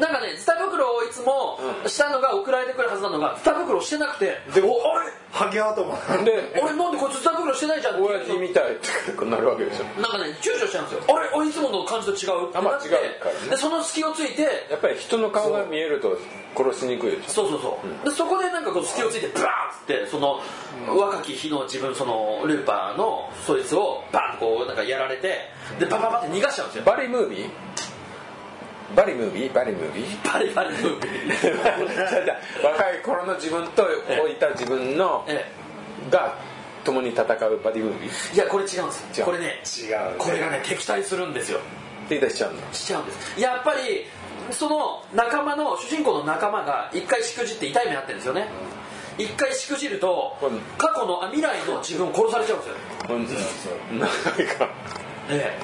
[0.00, 4.38] なんかねズタ袋をいつもしたのが送られてくるはずなのがズタ袋をしてなくて。
[4.54, 5.12] でもあれ？
[5.32, 5.96] ハゲ頭。
[5.96, 9.24] なんでで 俺なんでこいつズタ袋ロしてないじゃん親父みたいって。
[9.24, 11.16] なるわけでしょなんかね躊躇しちゃうんですよ。
[11.16, 12.58] あれ俺いつもの感じと違うってなって。
[12.58, 12.90] あまあ違う
[13.20, 13.50] からね。
[13.50, 14.42] でその隙をついて。
[14.70, 16.16] やっぱり人の顔が見えると
[16.56, 17.30] 殺しにくいでしょ。
[17.30, 20.40] そうそうそう、でそこでなんかこう隙をついてブラーンってその
[20.88, 26.84] 若き日の自分そのルーパーのそいつをバンとこうなんかやられてでバババって逃がしちゃうんですよ。
[26.84, 27.50] バリムービー？
[28.96, 29.52] バリムービー？
[29.52, 30.32] バリムービー？
[30.32, 32.62] バリバリムービー。
[32.64, 33.86] 若い頃の自分と
[34.20, 35.50] 老いた自分のえ
[36.10, 36.34] が
[36.84, 38.32] 共に戦うバディムービー？
[38.32, 39.26] えいやこれ違うんですよ。
[39.26, 40.14] これね違うね。
[40.18, 41.58] これがね敵対するんですよ。
[41.58, 41.60] っ
[42.08, 42.62] て言い出しちゃうんだ。
[42.72, 44.06] しちゃうんですやっぱり
[44.50, 48.48] その仲間の主人公の仲間が一回しくじって痛い目になってるんですよね
[49.18, 50.36] 一回しくじると
[50.78, 54.14] 過去のあ未来の自分を殺されちゃうんですようんなんか。
[55.30, 55.56] え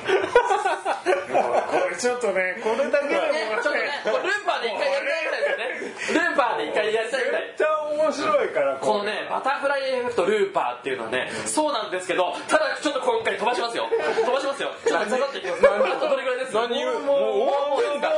[1.29, 3.59] これちょっとねこれだけでえね。
[3.59, 6.29] ちょっとねこれルーパーで一回やりたいぐらいですよね。
[6.29, 7.43] ルーパーで一回やりたいぐらい。
[7.43, 13.89] めっちゃ面白いからこのねバタフライエフェクトルーパーっていうのはねそうなんですけどただちょっと今回飛ばしますよ。
[13.91, 14.71] 飛ばしますよ。
[14.87, 15.71] ちょっとざざっていきますあ
[16.01, 16.55] とどれぐらいです？
[16.55, 16.69] 何？
[16.69, 18.13] 言うもうもうもうですか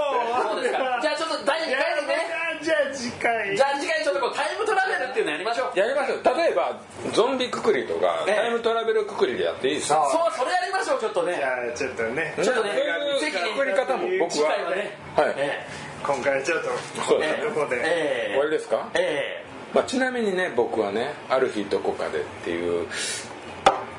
[0.44, 2.28] そうですかじゃあちょっと第2回でね
[2.62, 3.56] じゃあ次回。
[3.56, 5.78] じゃあ次回ちょっとこうタイムトラベルっていうのやりましょう。
[5.78, 6.22] やりましょう。
[6.24, 6.78] 例えば
[7.12, 10.02] ゾンビくくりとかええタイムトラベルくくりでやっていいですか？
[10.12, 11.36] そうそれやりましょうちょっとね。
[11.36, 12.34] じゃあちょっとね。
[12.42, 14.96] ちょっとねそういうぜひねくくり方も僕次は回はね。
[15.16, 15.34] はい。
[15.36, 15.66] え
[16.02, 16.68] 今回ちょっと
[17.08, 17.76] そうえどこで。
[17.76, 18.88] ええ終わりですか？
[18.94, 22.88] えまあ、ちなみにね僕はね「ある日どこかで」っていう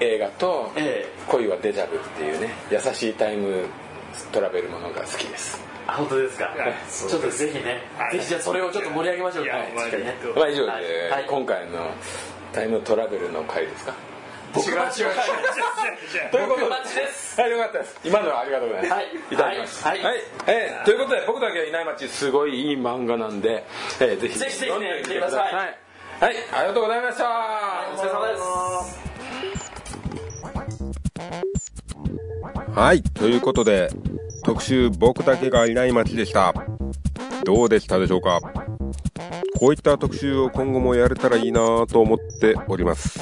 [0.02, 3.68] 映画とええ「恋はデジャブ」っていうね優しいタイム
[4.34, 5.62] トラベルものが好きです。
[5.66, 6.46] あ本当ですか？
[6.46, 6.74] はい。
[6.90, 8.12] ちょっとぜひねはい。
[8.14, 10.16] ぜひじゃあそれをちょっと盛り上げましょういやはいまあ次回ね。
[10.36, 10.84] まあ以上で、はい。
[11.12, 11.26] はい。
[11.28, 11.92] 今回の
[12.54, 13.94] タイムトラベルの回ですか？
[14.54, 15.04] 僕待ち
[16.32, 16.62] ということ
[16.94, 17.08] で。
[17.14, 17.40] す。
[17.40, 18.00] はいよかったです。
[18.04, 19.06] 今のはありがとうございます、はい。
[19.32, 20.00] いただきますはい。
[20.48, 23.64] えーということで僕だけはいない街すごいいい漫画なんで、
[24.02, 25.54] えーぜひぜひぜひね読んでみて見てください。
[25.56, 25.78] はい、
[26.20, 27.30] はい、ありがとうございました、
[27.94, 29.12] お疲れ様です。
[32.76, 33.90] はい、ということで、
[34.44, 36.54] 特集僕だけがいない街でした。
[37.44, 38.40] どうでしたでしょうか？
[39.60, 43.20] こういった特集を今後もやれたらいいなぁと思っております。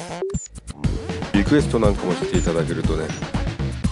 [1.32, 3.06] リクエストなんかもしていただけるとね、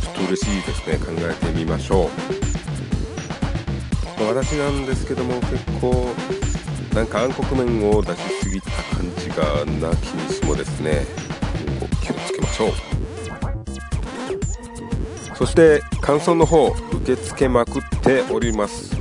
[0.03, 0.97] ちょっと嬉しいですね。
[0.97, 2.09] 考えてみましょう。
[4.25, 6.09] 私なんですけども結構、
[6.95, 11.07] なんか暗黒面を出しすぎた感じがなきにしもですね、
[12.03, 12.88] 気をつけましょう。
[15.39, 18.97] そして感想の方受け付けまくっております。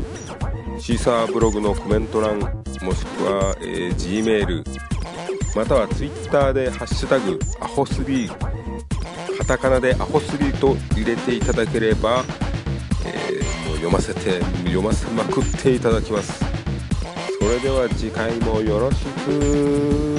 [0.79, 4.63] シーサーブログのコメント欄もしくは、えー G メール
[5.55, 8.37] または Twitter で「ハッシュタグアホスリー」
[9.39, 12.23] カタカナでアホスリーと入れていただければ、
[13.03, 16.45] えーもう読ませて読ませまくっていただきます。
[17.39, 20.16] それでは次回もよろしく。